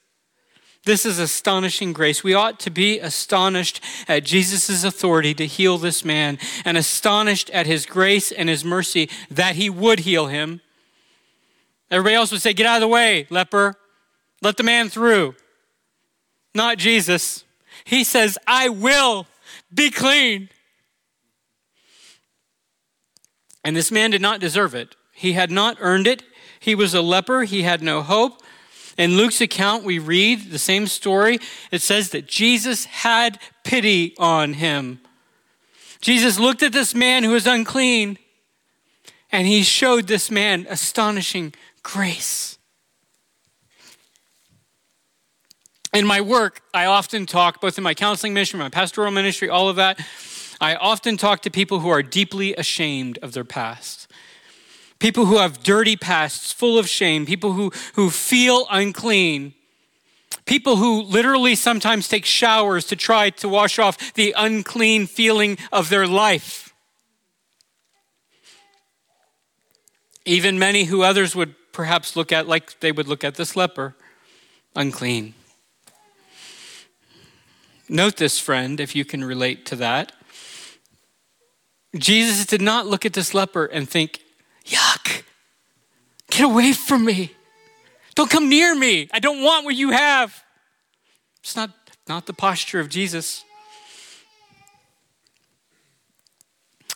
This 0.89 1.05
is 1.05 1.19
astonishing 1.19 1.93
grace. 1.93 2.25
We 2.25 2.33
ought 2.33 2.59
to 2.61 2.71
be 2.71 2.99
astonished 2.99 3.83
at 4.09 4.25
Jesus' 4.25 4.85
authority 4.85 5.35
to 5.35 5.45
heal 5.47 5.77
this 5.77 6.03
man 6.03 6.39
and 6.65 6.79
astonished 6.79 7.51
at 7.51 7.67
his 7.67 7.85
grace 7.85 8.33
and 8.33 8.49
his 8.49 8.65
mercy 8.65 9.11
that 9.31 9.57
he 9.57 9.69
would 9.69 9.99
heal 9.99 10.29
him. 10.29 10.63
Everybody 11.91 12.15
else 12.15 12.33
would 12.33 12.41
say, 12.41 12.55
Get 12.55 12.65
out 12.65 12.77
of 12.77 12.81
the 12.81 12.89
way, 12.89 13.27
leper. 13.29 13.75
Let 14.41 14.57
the 14.57 14.63
man 14.63 14.89
through. 14.89 15.35
Not 16.55 16.79
Jesus. 16.79 17.45
He 17.85 18.03
says, 18.03 18.39
I 18.47 18.71
will 18.71 19.27
be 19.73 19.91
clean. 19.91 20.49
And 23.63 23.77
this 23.77 23.93
man 23.93 24.11
did 24.11 24.23
not 24.23 24.41
deserve 24.41 24.75
it. 24.75 24.97
He 25.13 25.35
had 25.35 25.51
not 25.51 25.77
earned 25.81 26.07
it. 26.07 26.23
He 26.59 26.75
was 26.75 26.95
a 26.95 27.03
leper. 27.03 27.43
He 27.43 27.65
had 27.65 27.83
no 27.83 28.01
hope. 28.01 28.43
In 28.99 29.17
Luke's 29.17 29.41
account, 29.41 29.85
we 29.85 30.01
read 30.01 30.51
the 30.51 30.59
same 30.59 30.89
story. 30.89 31.39
It 31.71 31.83
says 31.83 32.11
that 32.11 32.27
Jesus 32.27 32.85
had 32.85 33.39
pity 33.63 34.15
on 34.19 34.55
him. 34.55 35.01
Jesus 36.01 36.39
looked 36.39 36.65
at 36.65 36.73
this 36.73 36.95
man 36.97 37.23
who 37.23 37.31
was 37.31 37.47
unclean 37.47 38.19
and 39.31 39.47
he 39.47 39.63
showed 39.63 40.09
this 40.09 40.31
man 40.31 40.67
astonishing 40.69 41.55
grace. 41.85 42.59
In 45.93 46.07
my 46.07 46.21
work, 46.21 46.61
I 46.75 46.87
often 46.87 47.25
talk, 47.25 47.61
both 47.61 47.79
in 47.79 47.85
my 47.85 47.95
counseling 47.95 48.35
ministry, 48.35 48.59
my 48.59 48.69
pastoral 48.69 49.11
ministry, 49.11 49.49
all 49.49 49.69
of 49.69 49.77
that, 49.77 50.01
I 50.61 50.75
often 50.75 51.17
talk 51.17 51.43
to 51.43 51.51
people 51.51 51.81
who 51.81 51.89
are 51.89 52.03
deeply 52.03 52.55
ashamed 52.57 53.19
of 53.23 53.33
their 53.33 53.45
past 53.45 54.08
people 54.99 55.27
who 55.27 55.39
have 55.39 55.63
dirty 55.63 55.97
pasts, 55.97 56.53
full 56.53 56.79
of 56.79 56.89
shame, 56.89 57.27
people 57.27 57.53
who, 57.53 57.71
who 57.95 58.11
feel 58.11 58.67
unclean, 58.71 59.55
people 60.45 60.77
who 60.77 61.03
literally 61.03 61.55
sometimes 61.55 62.09
take 62.09 62.25
showers 62.25 62.85
to 62.87 62.97
try 62.97 63.31
to 63.31 63.49
wash 63.49 63.79
off 63.79 64.15
the 64.15 64.35
unclean 64.37 65.07
feeling 65.07 65.59
of 65.73 65.89
their 65.91 66.07
life. 66.07 66.75
Even 70.25 70.59
many 70.59 70.85
who 70.85 71.03
others 71.03 71.35
would 71.35 71.55
perhaps 71.73 72.17
look 72.17 72.33
at 72.33 72.49
like 72.49 72.81
they 72.81 72.93
would 72.93 73.09
look 73.09 73.25
at 73.25 73.37
this 73.37 73.57
leper, 73.57 73.95
unclean. 74.75 75.35
Note 77.89 78.17
this, 78.17 78.39
friend, 78.39 78.81
if 78.81 78.95
you 78.95 79.05
can 79.05 79.25
relate 79.25 79.65
to 79.67 79.77
that. 79.77 80.13
Jesus 81.97 82.45
did 82.45 82.61
not 82.61 82.87
look 82.87 83.07
at 83.07 83.15
this 83.15 83.33
leper 83.33 83.65
and 83.65 83.89
think, 83.89 84.21
Yuck. 84.69 85.23
Get 86.31 86.45
away 86.45 86.73
from 86.73 87.05
me. 87.05 87.33
Don't 88.15 88.31
come 88.31 88.49
near 88.49 88.75
me. 88.75 89.09
I 89.13 89.19
don't 89.19 89.43
want 89.43 89.65
what 89.65 89.75
you 89.75 89.91
have. 89.91 90.43
It's 91.43 91.57
not, 91.57 91.71
not 92.09 92.27
the 92.27 92.33
posture 92.33 92.81
of 92.81 92.89
Jesus. 92.89 93.45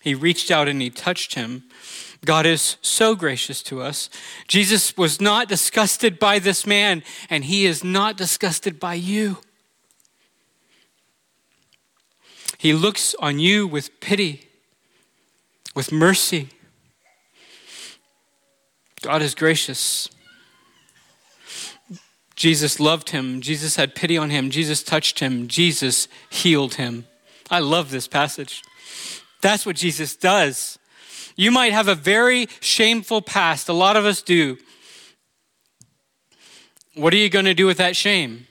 He 0.02 0.14
reached 0.14 0.50
out 0.50 0.68
and 0.68 0.82
he 0.82 0.90
touched 0.90 1.34
him. 1.34 1.64
God 2.24 2.46
is 2.46 2.76
so 2.82 3.14
gracious 3.14 3.62
to 3.64 3.80
us. 3.80 4.10
Jesus 4.46 4.96
was 4.96 5.20
not 5.20 5.48
disgusted 5.48 6.18
by 6.18 6.38
this 6.38 6.66
man, 6.66 7.02
and 7.28 7.44
he 7.44 7.66
is 7.66 7.82
not 7.82 8.16
disgusted 8.16 8.78
by 8.78 8.94
you. 8.94 9.38
He 12.58 12.72
looks 12.72 13.16
on 13.18 13.40
you 13.40 13.66
with 13.66 14.00
pity, 14.00 14.48
with 15.74 15.90
mercy. 15.90 16.50
God 19.02 19.20
is 19.20 19.34
gracious. 19.34 20.08
Jesus 22.36 22.80
loved 22.80 23.10
him. 23.10 23.40
Jesus 23.40 23.76
had 23.76 23.94
pity 23.94 24.16
on 24.16 24.30
him. 24.30 24.50
Jesus 24.50 24.82
touched 24.82 25.18
him. 25.18 25.48
Jesus 25.48 26.08
healed 26.30 26.74
him. 26.74 27.06
I 27.50 27.58
love 27.58 27.90
this 27.90 28.08
passage. 28.08 28.62
That's 29.42 29.66
what 29.66 29.76
Jesus 29.76 30.16
does. 30.16 30.78
You 31.36 31.50
might 31.50 31.72
have 31.72 31.88
a 31.88 31.94
very 31.94 32.48
shameful 32.60 33.22
past. 33.22 33.68
A 33.68 33.72
lot 33.72 33.96
of 33.96 34.04
us 34.04 34.22
do. 34.22 34.56
What 36.94 37.12
are 37.12 37.16
you 37.16 37.28
going 37.28 37.46
to 37.46 37.54
do 37.54 37.66
with 37.66 37.78
that 37.78 37.96
shame? 37.96 38.46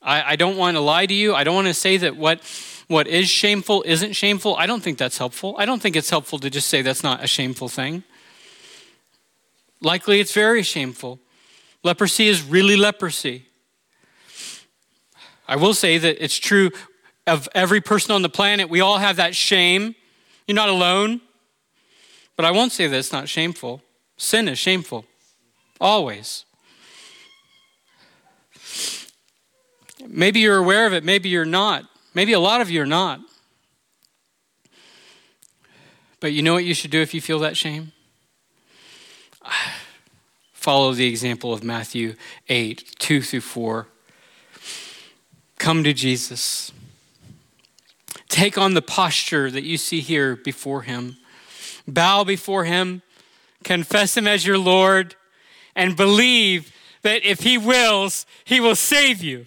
I, 0.00 0.32
I 0.32 0.36
don't 0.36 0.56
want 0.56 0.76
to 0.76 0.80
lie 0.80 1.06
to 1.06 1.14
you. 1.14 1.34
I 1.34 1.44
don't 1.44 1.54
want 1.54 1.68
to 1.68 1.74
say 1.74 1.96
that 1.96 2.16
what, 2.16 2.40
what 2.88 3.06
is 3.06 3.28
shameful 3.28 3.82
isn't 3.86 4.14
shameful. 4.14 4.56
I 4.56 4.66
don't 4.66 4.82
think 4.82 4.98
that's 4.98 5.18
helpful. 5.18 5.54
I 5.58 5.64
don't 5.64 5.80
think 5.80 5.96
it's 5.96 6.10
helpful 6.10 6.38
to 6.40 6.50
just 6.50 6.68
say 6.68 6.82
that's 6.82 7.02
not 7.02 7.22
a 7.22 7.26
shameful 7.26 7.68
thing. 7.68 8.02
Likely 9.82 10.20
it's 10.20 10.32
very 10.32 10.62
shameful. 10.62 11.18
Leprosy 11.82 12.28
is 12.28 12.42
really 12.42 12.76
leprosy. 12.76 13.46
I 15.48 15.56
will 15.56 15.74
say 15.74 15.98
that 15.98 16.22
it's 16.22 16.38
true 16.38 16.70
of 17.26 17.48
every 17.54 17.80
person 17.80 18.12
on 18.12 18.22
the 18.22 18.28
planet. 18.28 18.70
We 18.70 18.80
all 18.80 18.98
have 18.98 19.16
that 19.16 19.34
shame. 19.34 19.94
You're 20.46 20.54
not 20.54 20.68
alone. 20.68 21.20
But 22.36 22.46
I 22.46 22.52
won't 22.52 22.72
say 22.72 22.86
that 22.86 22.96
it's 22.96 23.12
not 23.12 23.28
shameful. 23.28 23.82
Sin 24.16 24.48
is 24.48 24.58
shameful, 24.58 25.04
always. 25.80 26.44
Maybe 30.06 30.40
you're 30.40 30.56
aware 30.56 30.86
of 30.86 30.92
it, 30.92 31.04
maybe 31.04 31.28
you're 31.28 31.44
not. 31.44 31.84
Maybe 32.14 32.32
a 32.32 32.40
lot 32.40 32.60
of 32.60 32.70
you 32.70 32.82
are 32.82 32.86
not. 32.86 33.20
But 36.20 36.32
you 36.32 36.42
know 36.42 36.54
what 36.54 36.64
you 36.64 36.74
should 36.74 36.90
do 36.90 37.00
if 37.00 37.14
you 37.14 37.20
feel 37.20 37.40
that 37.40 37.56
shame? 37.56 37.92
Follow 40.52 40.92
the 40.92 41.06
example 41.06 41.52
of 41.52 41.64
Matthew 41.64 42.14
8, 42.48 42.94
2 42.98 43.22
through 43.22 43.40
4. 43.40 43.88
Come 45.58 45.84
to 45.84 45.92
Jesus. 45.92 46.72
Take 48.28 48.56
on 48.56 48.74
the 48.74 48.82
posture 48.82 49.50
that 49.50 49.64
you 49.64 49.76
see 49.76 50.00
here 50.00 50.36
before 50.36 50.82
him 50.82 51.16
bow 51.86 52.24
before 52.24 52.64
Him, 52.64 53.02
confess 53.64 54.16
Him 54.16 54.26
as 54.26 54.46
your 54.46 54.58
Lord, 54.58 55.14
and 55.74 55.96
believe 55.96 56.72
that 57.02 57.24
if 57.24 57.40
He 57.40 57.58
wills, 57.58 58.26
He 58.44 58.60
will 58.60 58.76
save 58.76 59.22
you. 59.22 59.46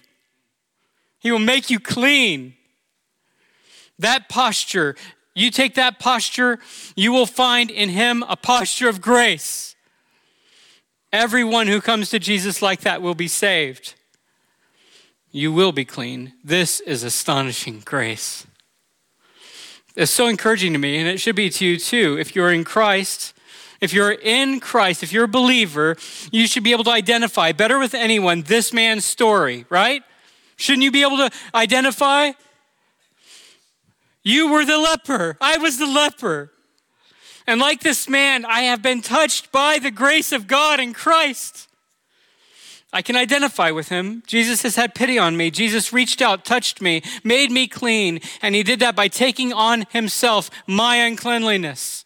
He 1.20 1.32
will 1.32 1.40
make 1.40 1.70
you 1.70 1.80
clean. 1.80 2.54
That 3.98 4.30
posture, 4.30 4.96
you 5.34 5.52
take 5.52 5.76
that 5.76 6.00
posture, 6.00 6.60
you 6.96 7.12
will 7.12 7.26
find 7.26 7.72
in 7.72 7.90
Him 7.90 8.24
a 8.28 8.36
posture 8.36 8.90
of 8.90 9.02
grace. 9.02 9.75
Everyone 11.15 11.67
who 11.67 11.80
comes 11.80 12.10
to 12.10 12.19
Jesus 12.19 12.62
like 12.62 12.82
that 12.82 13.01
will 13.01 13.15
be 13.15 13.30
saved. 13.30 13.93
You 15.32 15.54
will 15.54 15.71
be 15.71 15.86
clean. 15.86 16.34
This 16.43 16.82
is 16.82 17.04
astonishing 17.04 17.84
grace 17.86 18.45
It's 19.95 20.12
so 20.12 20.28
encouraging 20.28 20.73
to 20.73 20.78
me, 20.78 20.97
and 20.97 21.08
it 21.08 21.21
should 21.21 21.38
be 21.38 21.49
to 21.51 21.65
you 21.65 21.78
too. 21.80 22.17
If 22.19 22.36
you're 22.36 22.51
in 22.51 22.65
Christ, 22.65 23.34
if 23.80 23.93
you're 23.93 24.12
in 24.12 24.60
Christ, 24.60 25.04
if 25.04 25.13
you're 25.13 25.23
a 25.23 25.30
believer, 25.30 25.95
you 26.34 26.47
should 26.47 26.65
be 26.65 26.73
able 26.73 26.84
to 26.84 26.91
identify 26.91 27.54
better 27.54 27.80
with 27.80 27.93
anyone 27.93 28.41
this 28.41 28.73
man's 28.73 29.06
story, 29.06 29.65
right? 29.69 30.04
Shouldn't 30.58 30.84
you 30.84 30.91
be 30.91 31.04
able 31.04 31.15
to 31.15 31.32
identify? 31.54 32.32
You 34.21 34.51
were 34.51 34.65
the 34.65 34.78
leper. 34.78 35.38
I 35.39 35.60
was 35.60 35.78
the 35.78 35.88
leper. 35.88 36.51
And 37.48 37.60
like 37.60 37.82
this 37.82 38.10
man, 38.10 38.46
I 38.46 38.62
have 38.62 38.82
been 38.82 39.02
touched 39.02 39.52
by 39.52 39.80
the 39.80 39.92
grace 39.92 40.32
of 40.32 40.48
God 40.48 40.80
in 40.80 40.94
Christ. 40.94 41.68
I 42.92 43.02
can 43.02 43.16
identify 43.16 43.72
with 43.72 43.90
him. 43.90 44.24
Jesus 44.26 44.64
has 44.64 44.78
had 44.78 44.96
pity 44.96 45.20
on 45.20 45.36
me. 45.36 45.52
Jesus 45.52 45.92
reached 45.92 46.22
out, 46.22 46.46
touched 46.46 46.82
me, 46.82 47.04
made 47.24 47.52
me 47.52 47.68
clean, 47.68 48.22
and 48.42 48.56
he 48.56 48.64
did 48.64 48.80
that 48.80 48.96
by 48.96 49.10
taking 49.10 49.52
on 49.52 49.86
himself 49.90 50.50
my 50.66 50.96
uncleanliness. 50.96 52.06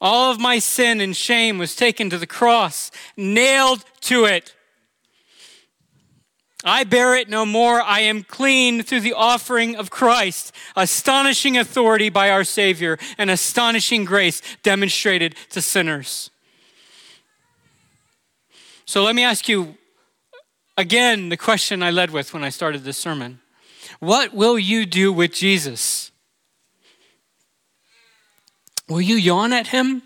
All 0.00 0.30
of 0.30 0.38
my 0.38 0.60
sin 0.60 1.00
and 1.00 1.16
shame 1.16 1.58
was 1.58 1.74
taken 1.74 2.08
to 2.10 2.18
the 2.18 2.28
cross, 2.28 2.92
nailed 3.16 3.84
to 4.02 4.24
it. 4.24 4.54
I 6.68 6.84
bear 6.84 7.16
it 7.16 7.28
no 7.28 7.46
more. 7.46 7.80
I 7.80 8.00
am 8.00 8.22
clean 8.22 8.82
through 8.82 9.00
the 9.00 9.14
offering 9.14 9.76
of 9.76 9.90
Christ. 9.90 10.52
Astonishing 10.76 11.56
authority 11.56 12.08
by 12.08 12.30
our 12.30 12.44
Savior 12.44 12.98
and 13.16 13.30
astonishing 13.30 14.04
grace 14.04 14.42
demonstrated 14.62 15.34
to 15.50 15.60
sinners. 15.60 16.30
So 18.84 19.02
let 19.02 19.14
me 19.14 19.24
ask 19.24 19.48
you 19.48 19.78
Again, 20.78 21.28
the 21.28 21.36
question 21.36 21.82
I 21.82 21.90
led 21.90 22.12
with 22.12 22.32
when 22.32 22.44
I 22.44 22.50
started 22.50 22.84
this 22.84 22.96
sermon 22.96 23.40
What 23.98 24.32
will 24.32 24.56
you 24.56 24.86
do 24.86 25.12
with 25.12 25.34
Jesus? 25.34 26.12
Will 28.88 29.00
you 29.00 29.16
yawn 29.16 29.52
at 29.52 29.66
him? 29.66 30.02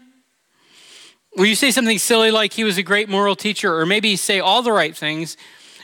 Will 1.36 1.44
you 1.44 1.54
say 1.54 1.70
something 1.70 1.98
silly 1.98 2.30
like 2.30 2.54
he 2.54 2.64
was 2.64 2.78
a 2.78 2.82
great 2.82 3.10
moral 3.10 3.36
teacher, 3.36 3.78
or 3.78 3.84
maybe 3.84 4.16
say 4.16 4.40
all 4.40 4.62
the 4.62 4.72
right 4.72 4.96
things 4.96 5.36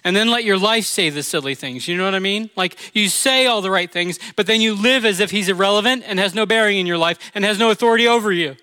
and 0.05 0.15
then 0.15 0.29
let 0.29 0.45
your 0.45 0.59
life 0.59 0.85
say 0.85 1.11
the 1.11 1.23
silly 1.23 1.55
things? 1.55 1.89
You 1.89 1.97
know 1.97 2.05
what 2.05 2.15
I 2.15 2.21
mean? 2.21 2.51
Like 2.57 2.77
you 2.95 3.09
say 3.09 3.47
all 3.47 3.61
the 3.61 3.71
right 3.71 3.91
things, 3.91 4.19
but 4.37 4.47
then 4.47 4.61
you 4.61 4.75
live 4.75 5.05
as 5.05 5.21
if 5.21 5.31
he's 5.31 5.49
irrelevant 5.49 6.05
and 6.07 6.19
has 6.19 6.35
no 6.35 6.47
bearing 6.47 6.79
in 6.79 6.87
your 6.87 6.99
life 6.99 7.19
and 7.35 7.45
has 7.45 7.59
no 7.59 7.71
authority 7.71 8.07
over 8.07 8.33
you. 8.33 8.57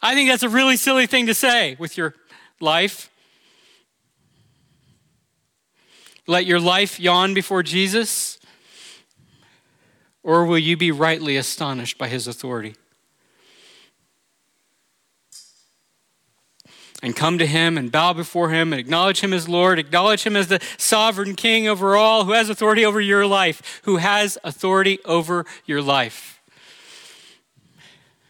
I 0.00 0.14
think 0.14 0.28
that's 0.28 0.42
a 0.42 0.48
really 0.48 0.76
silly 0.76 1.06
thing 1.06 1.26
to 1.26 1.34
say 1.34 1.76
with 1.78 1.96
your 1.96 2.14
life. 2.60 3.10
let 6.26 6.46
your 6.46 6.60
life 6.60 7.00
yawn 7.00 7.34
before 7.34 7.62
Jesus? 7.62 8.38
Or 10.22 10.44
will 10.44 10.58
you 10.58 10.76
be 10.76 10.90
rightly 10.90 11.36
astonished 11.36 11.98
by 11.98 12.08
his 12.08 12.26
authority? 12.26 12.74
And 17.04 17.16
come 17.16 17.36
to 17.38 17.46
him 17.46 17.76
and 17.76 17.90
bow 17.90 18.12
before 18.12 18.50
him 18.50 18.72
and 18.72 18.78
acknowledge 18.78 19.20
him 19.20 19.32
as 19.32 19.48
Lord, 19.48 19.80
acknowledge 19.80 20.22
him 20.22 20.36
as 20.36 20.46
the 20.46 20.60
sovereign 20.78 21.34
king 21.34 21.66
over 21.66 21.96
all, 21.96 22.24
who 22.24 22.32
has 22.32 22.48
authority 22.48 22.84
over 22.84 23.00
your 23.00 23.26
life, 23.26 23.80
who 23.82 23.96
has 23.96 24.38
authority 24.44 25.00
over 25.04 25.44
your 25.66 25.82
life. 25.82 26.40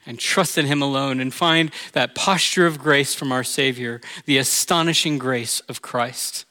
And 0.07 0.19
trust 0.19 0.57
in 0.57 0.67
him 0.67 0.81
alone 0.81 1.21
and 1.21 1.33
find 1.33 1.71
that 1.93 2.15
posture 2.15 2.67
of 2.67 2.79
grace 2.79 3.15
from 3.15 3.31
our 3.31 3.45
Savior, 3.45 4.01
the 4.25 4.39
astonishing 4.39 5.19
grace 5.19 5.61
of 5.69 5.83
Christ. 5.83 6.47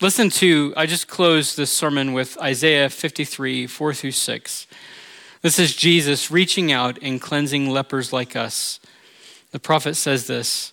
Listen 0.00 0.28
to, 0.30 0.74
I 0.76 0.86
just 0.86 1.08
closed 1.08 1.56
this 1.56 1.70
sermon 1.70 2.12
with 2.12 2.36
Isaiah 2.38 2.90
53, 2.90 3.66
4 3.66 3.94
through 3.94 4.10
6. 4.10 4.66
This 5.40 5.58
is 5.58 5.76
Jesus 5.76 6.30
reaching 6.30 6.72
out 6.72 6.98
and 7.00 7.20
cleansing 7.20 7.70
lepers 7.70 8.12
like 8.12 8.34
us. 8.34 8.80
The 9.52 9.58
prophet 9.58 9.94
says 9.94 10.26
this 10.26 10.72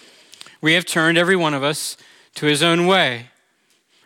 We 0.61 0.73
have 0.73 0.85
turned, 0.85 1.17
every 1.17 1.35
one 1.35 1.53
of 1.53 1.63
us, 1.63 1.97
to 2.35 2.45
his 2.45 2.63
own 2.63 2.87
way. 2.87 3.27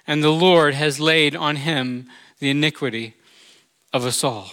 And 0.08 0.24
the 0.24 0.32
Lord 0.32 0.74
has 0.74 1.00
laid 1.00 1.36
on 1.36 1.58
him 1.58 2.08
the 2.40 2.50
iniquity 2.50 3.16
of 3.94 4.06
us 4.06 4.24
all. 4.24 4.52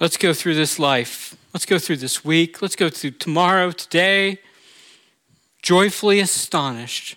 Let's 0.00 0.16
go 0.16 0.32
through 0.32 0.54
this 0.54 0.78
life 0.78 1.36
Let's 1.54 1.66
go 1.66 1.78
through 1.78 1.98
this 1.98 2.24
week. 2.24 2.60
Let's 2.60 2.74
go 2.74 2.90
through 2.90 3.12
tomorrow, 3.12 3.70
today, 3.70 4.40
joyfully 5.62 6.18
astonished 6.18 7.16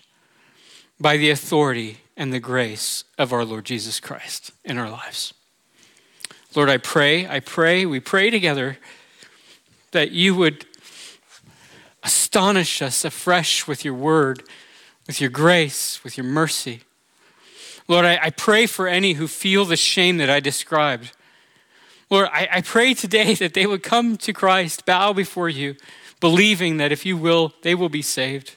by 1.00 1.16
the 1.16 1.28
authority 1.30 1.98
and 2.16 2.32
the 2.32 2.38
grace 2.38 3.02
of 3.18 3.32
our 3.32 3.44
Lord 3.44 3.64
Jesus 3.64 3.98
Christ 3.98 4.52
in 4.64 4.78
our 4.78 4.88
lives. 4.88 5.34
Lord, 6.54 6.68
I 6.68 6.76
pray, 6.76 7.26
I 7.26 7.40
pray, 7.40 7.84
we 7.84 7.98
pray 7.98 8.30
together 8.30 8.78
that 9.90 10.12
you 10.12 10.36
would 10.36 10.66
astonish 12.02 12.80
us 12.82 13.04
afresh 13.04 13.66
with 13.66 13.84
your 13.84 13.94
word, 13.94 14.42
with 15.06 15.20
your 15.20 15.30
grace, 15.30 16.02
with 16.04 16.16
your 16.16 16.26
mercy. 16.26 16.82
Lord, 17.88 18.04
I, 18.04 18.18
I 18.22 18.30
pray 18.30 18.66
for 18.66 18.86
any 18.86 19.14
who 19.14 19.26
feel 19.26 19.64
the 19.64 19.76
shame 19.76 20.18
that 20.18 20.28
I 20.28 20.40
described. 20.40 21.12
Lord, 22.10 22.28
I, 22.32 22.48
I 22.52 22.60
pray 22.60 22.94
today 22.94 23.34
that 23.34 23.54
they 23.54 23.66
would 23.66 23.82
come 23.82 24.16
to 24.18 24.32
Christ, 24.32 24.86
bow 24.86 25.12
before 25.12 25.48
you, 25.48 25.76
believing 26.20 26.76
that 26.78 26.92
if 26.92 27.06
you 27.06 27.16
will, 27.16 27.52
they 27.62 27.74
will 27.74 27.88
be 27.88 28.02
saved. 28.02 28.56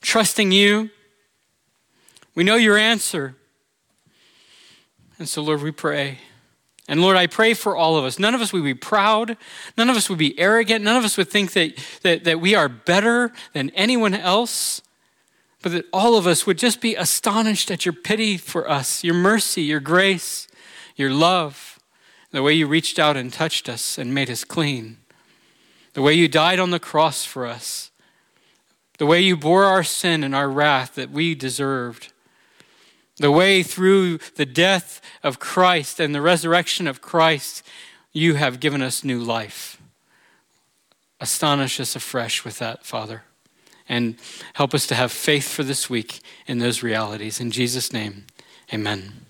Trusting 0.00 0.52
you. 0.52 0.90
We 2.34 2.44
know 2.44 2.56
your 2.56 2.78
answer. 2.78 3.34
And 5.18 5.28
so, 5.28 5.42
Lord, 5.42 5.62
we 5.62 5.72
pray. 5.72 6.18
And 6.88 7.02
Lord, 7.02 7.18
I 7.18 7.26
pray 7.26 7.52
for 7.52 7.76
all 7.76 7.96
of 7.96 8.04
us. 8.04 8.18
None 8.18 8.34
of 8.34 8.40
us 8.40 8.50
would 8.52 8.64
be 8.64 8.72
proud. 8.72 9.36
None 9.76 9.90
of 9.90 9.96
us 9.96 10.08
would 10.08 10.18
be 10.18 10.38
arrogant. 10.38 10.82
None 10.82 10.96
of 10.96 11.04
us 11.04 11.18
would 11.18 11.28
think 11.28 11.52
that, 11.52 11.76
that, 12.02 12.24
that 12.24 12.40
we 12.40 12.54
are 12.54 12.68
better 12.68 13.30
than 13.52 13.68
anyone 13.70 14.14
else. 14.14 14.80
But 15.60 15.72
that 15.72 15.84
all 15.92 16.16
of 16.16 16.26
us 16.26 16.46
would 16.46 16.56
just 16.56 16.80
be 16.80 16.94
astonished 16.94 17.70
at 17.70 17.84
your 17.84 17.92
pity 17.92 18.38
for 18.38 18.68
us, 18.68 19.04
your 19.04 19.14
mercy, 19.14 19.62
your 19.62 19.80
grace, 19.80 20.48
your 20.96 21.10
love, 21.10 21.78
the 22.30 22.42
way 22.42 22.54
you 22.54 22.66
reached 22.66 22.98
out 22.98 23.16
and 23.16 23.32
touched 23.32 23.68
us 23.68 23.98
and 23.98 24.14
made 24.14 24.30
us 24.30 24.44
clean, 24.44 24.98
the 25.94 26.02
way 26.02 26.14
you 26.14 26.28
died 26.28 26.58
on 26.58 26.70
the 26.70 26.80
cross 26.80 27.24
for 27.24 27.46
us, 27.46 27.90
the 28.98 29.06
way 29.06 29.20
you 29.20 29.36
bore 29.36 29.64
our 29.64 29.82
sin 29.82 30.22
and 30.22 30.34
our 30.34 30.48
wrath 30.48 30.94
that 30.94 31.10
we 31.10 31.34
deserved 31.34 32.12
the 33.18 33.30
way 33.30 33.62
through 33.62 34.18
the 34.36 34.46
death 34.46 35.00
of 35.22 35.38
Christ 35.38 36.00
and 36.00 36.14
the 36.14 36.20
resurrection 36.20 36.86
of 36.86 37.00
Christ, 37.00 37.62
you 38.12 38.34
have 38.34 38.60
given 38.60 38.82
us 38.82 39.04
new 39.04 39.20
life. 39.20 39.80
Astonish 41.20 41.80
us 41.80 41.96
afresh 41.96 42.44
with 42.44 42.58
that, 42.58 42.86
Father. 42.86 43.24
And 43.88 44.16
help 44.54 44.74
us 44.74 44.86
to 44.88 44.94
have 44.94 45.10
faith 45.10 45.48
for 45.48 45.64
this 45.64 45.90
week 45.90 46.20
in 46.46 46.58
those 46.58 46.82
realities. 46.82 47.40
In 47.40 47.50
Jesus' 47.50 47.92
name, 47.92 48.26
amen. 48.72 49.27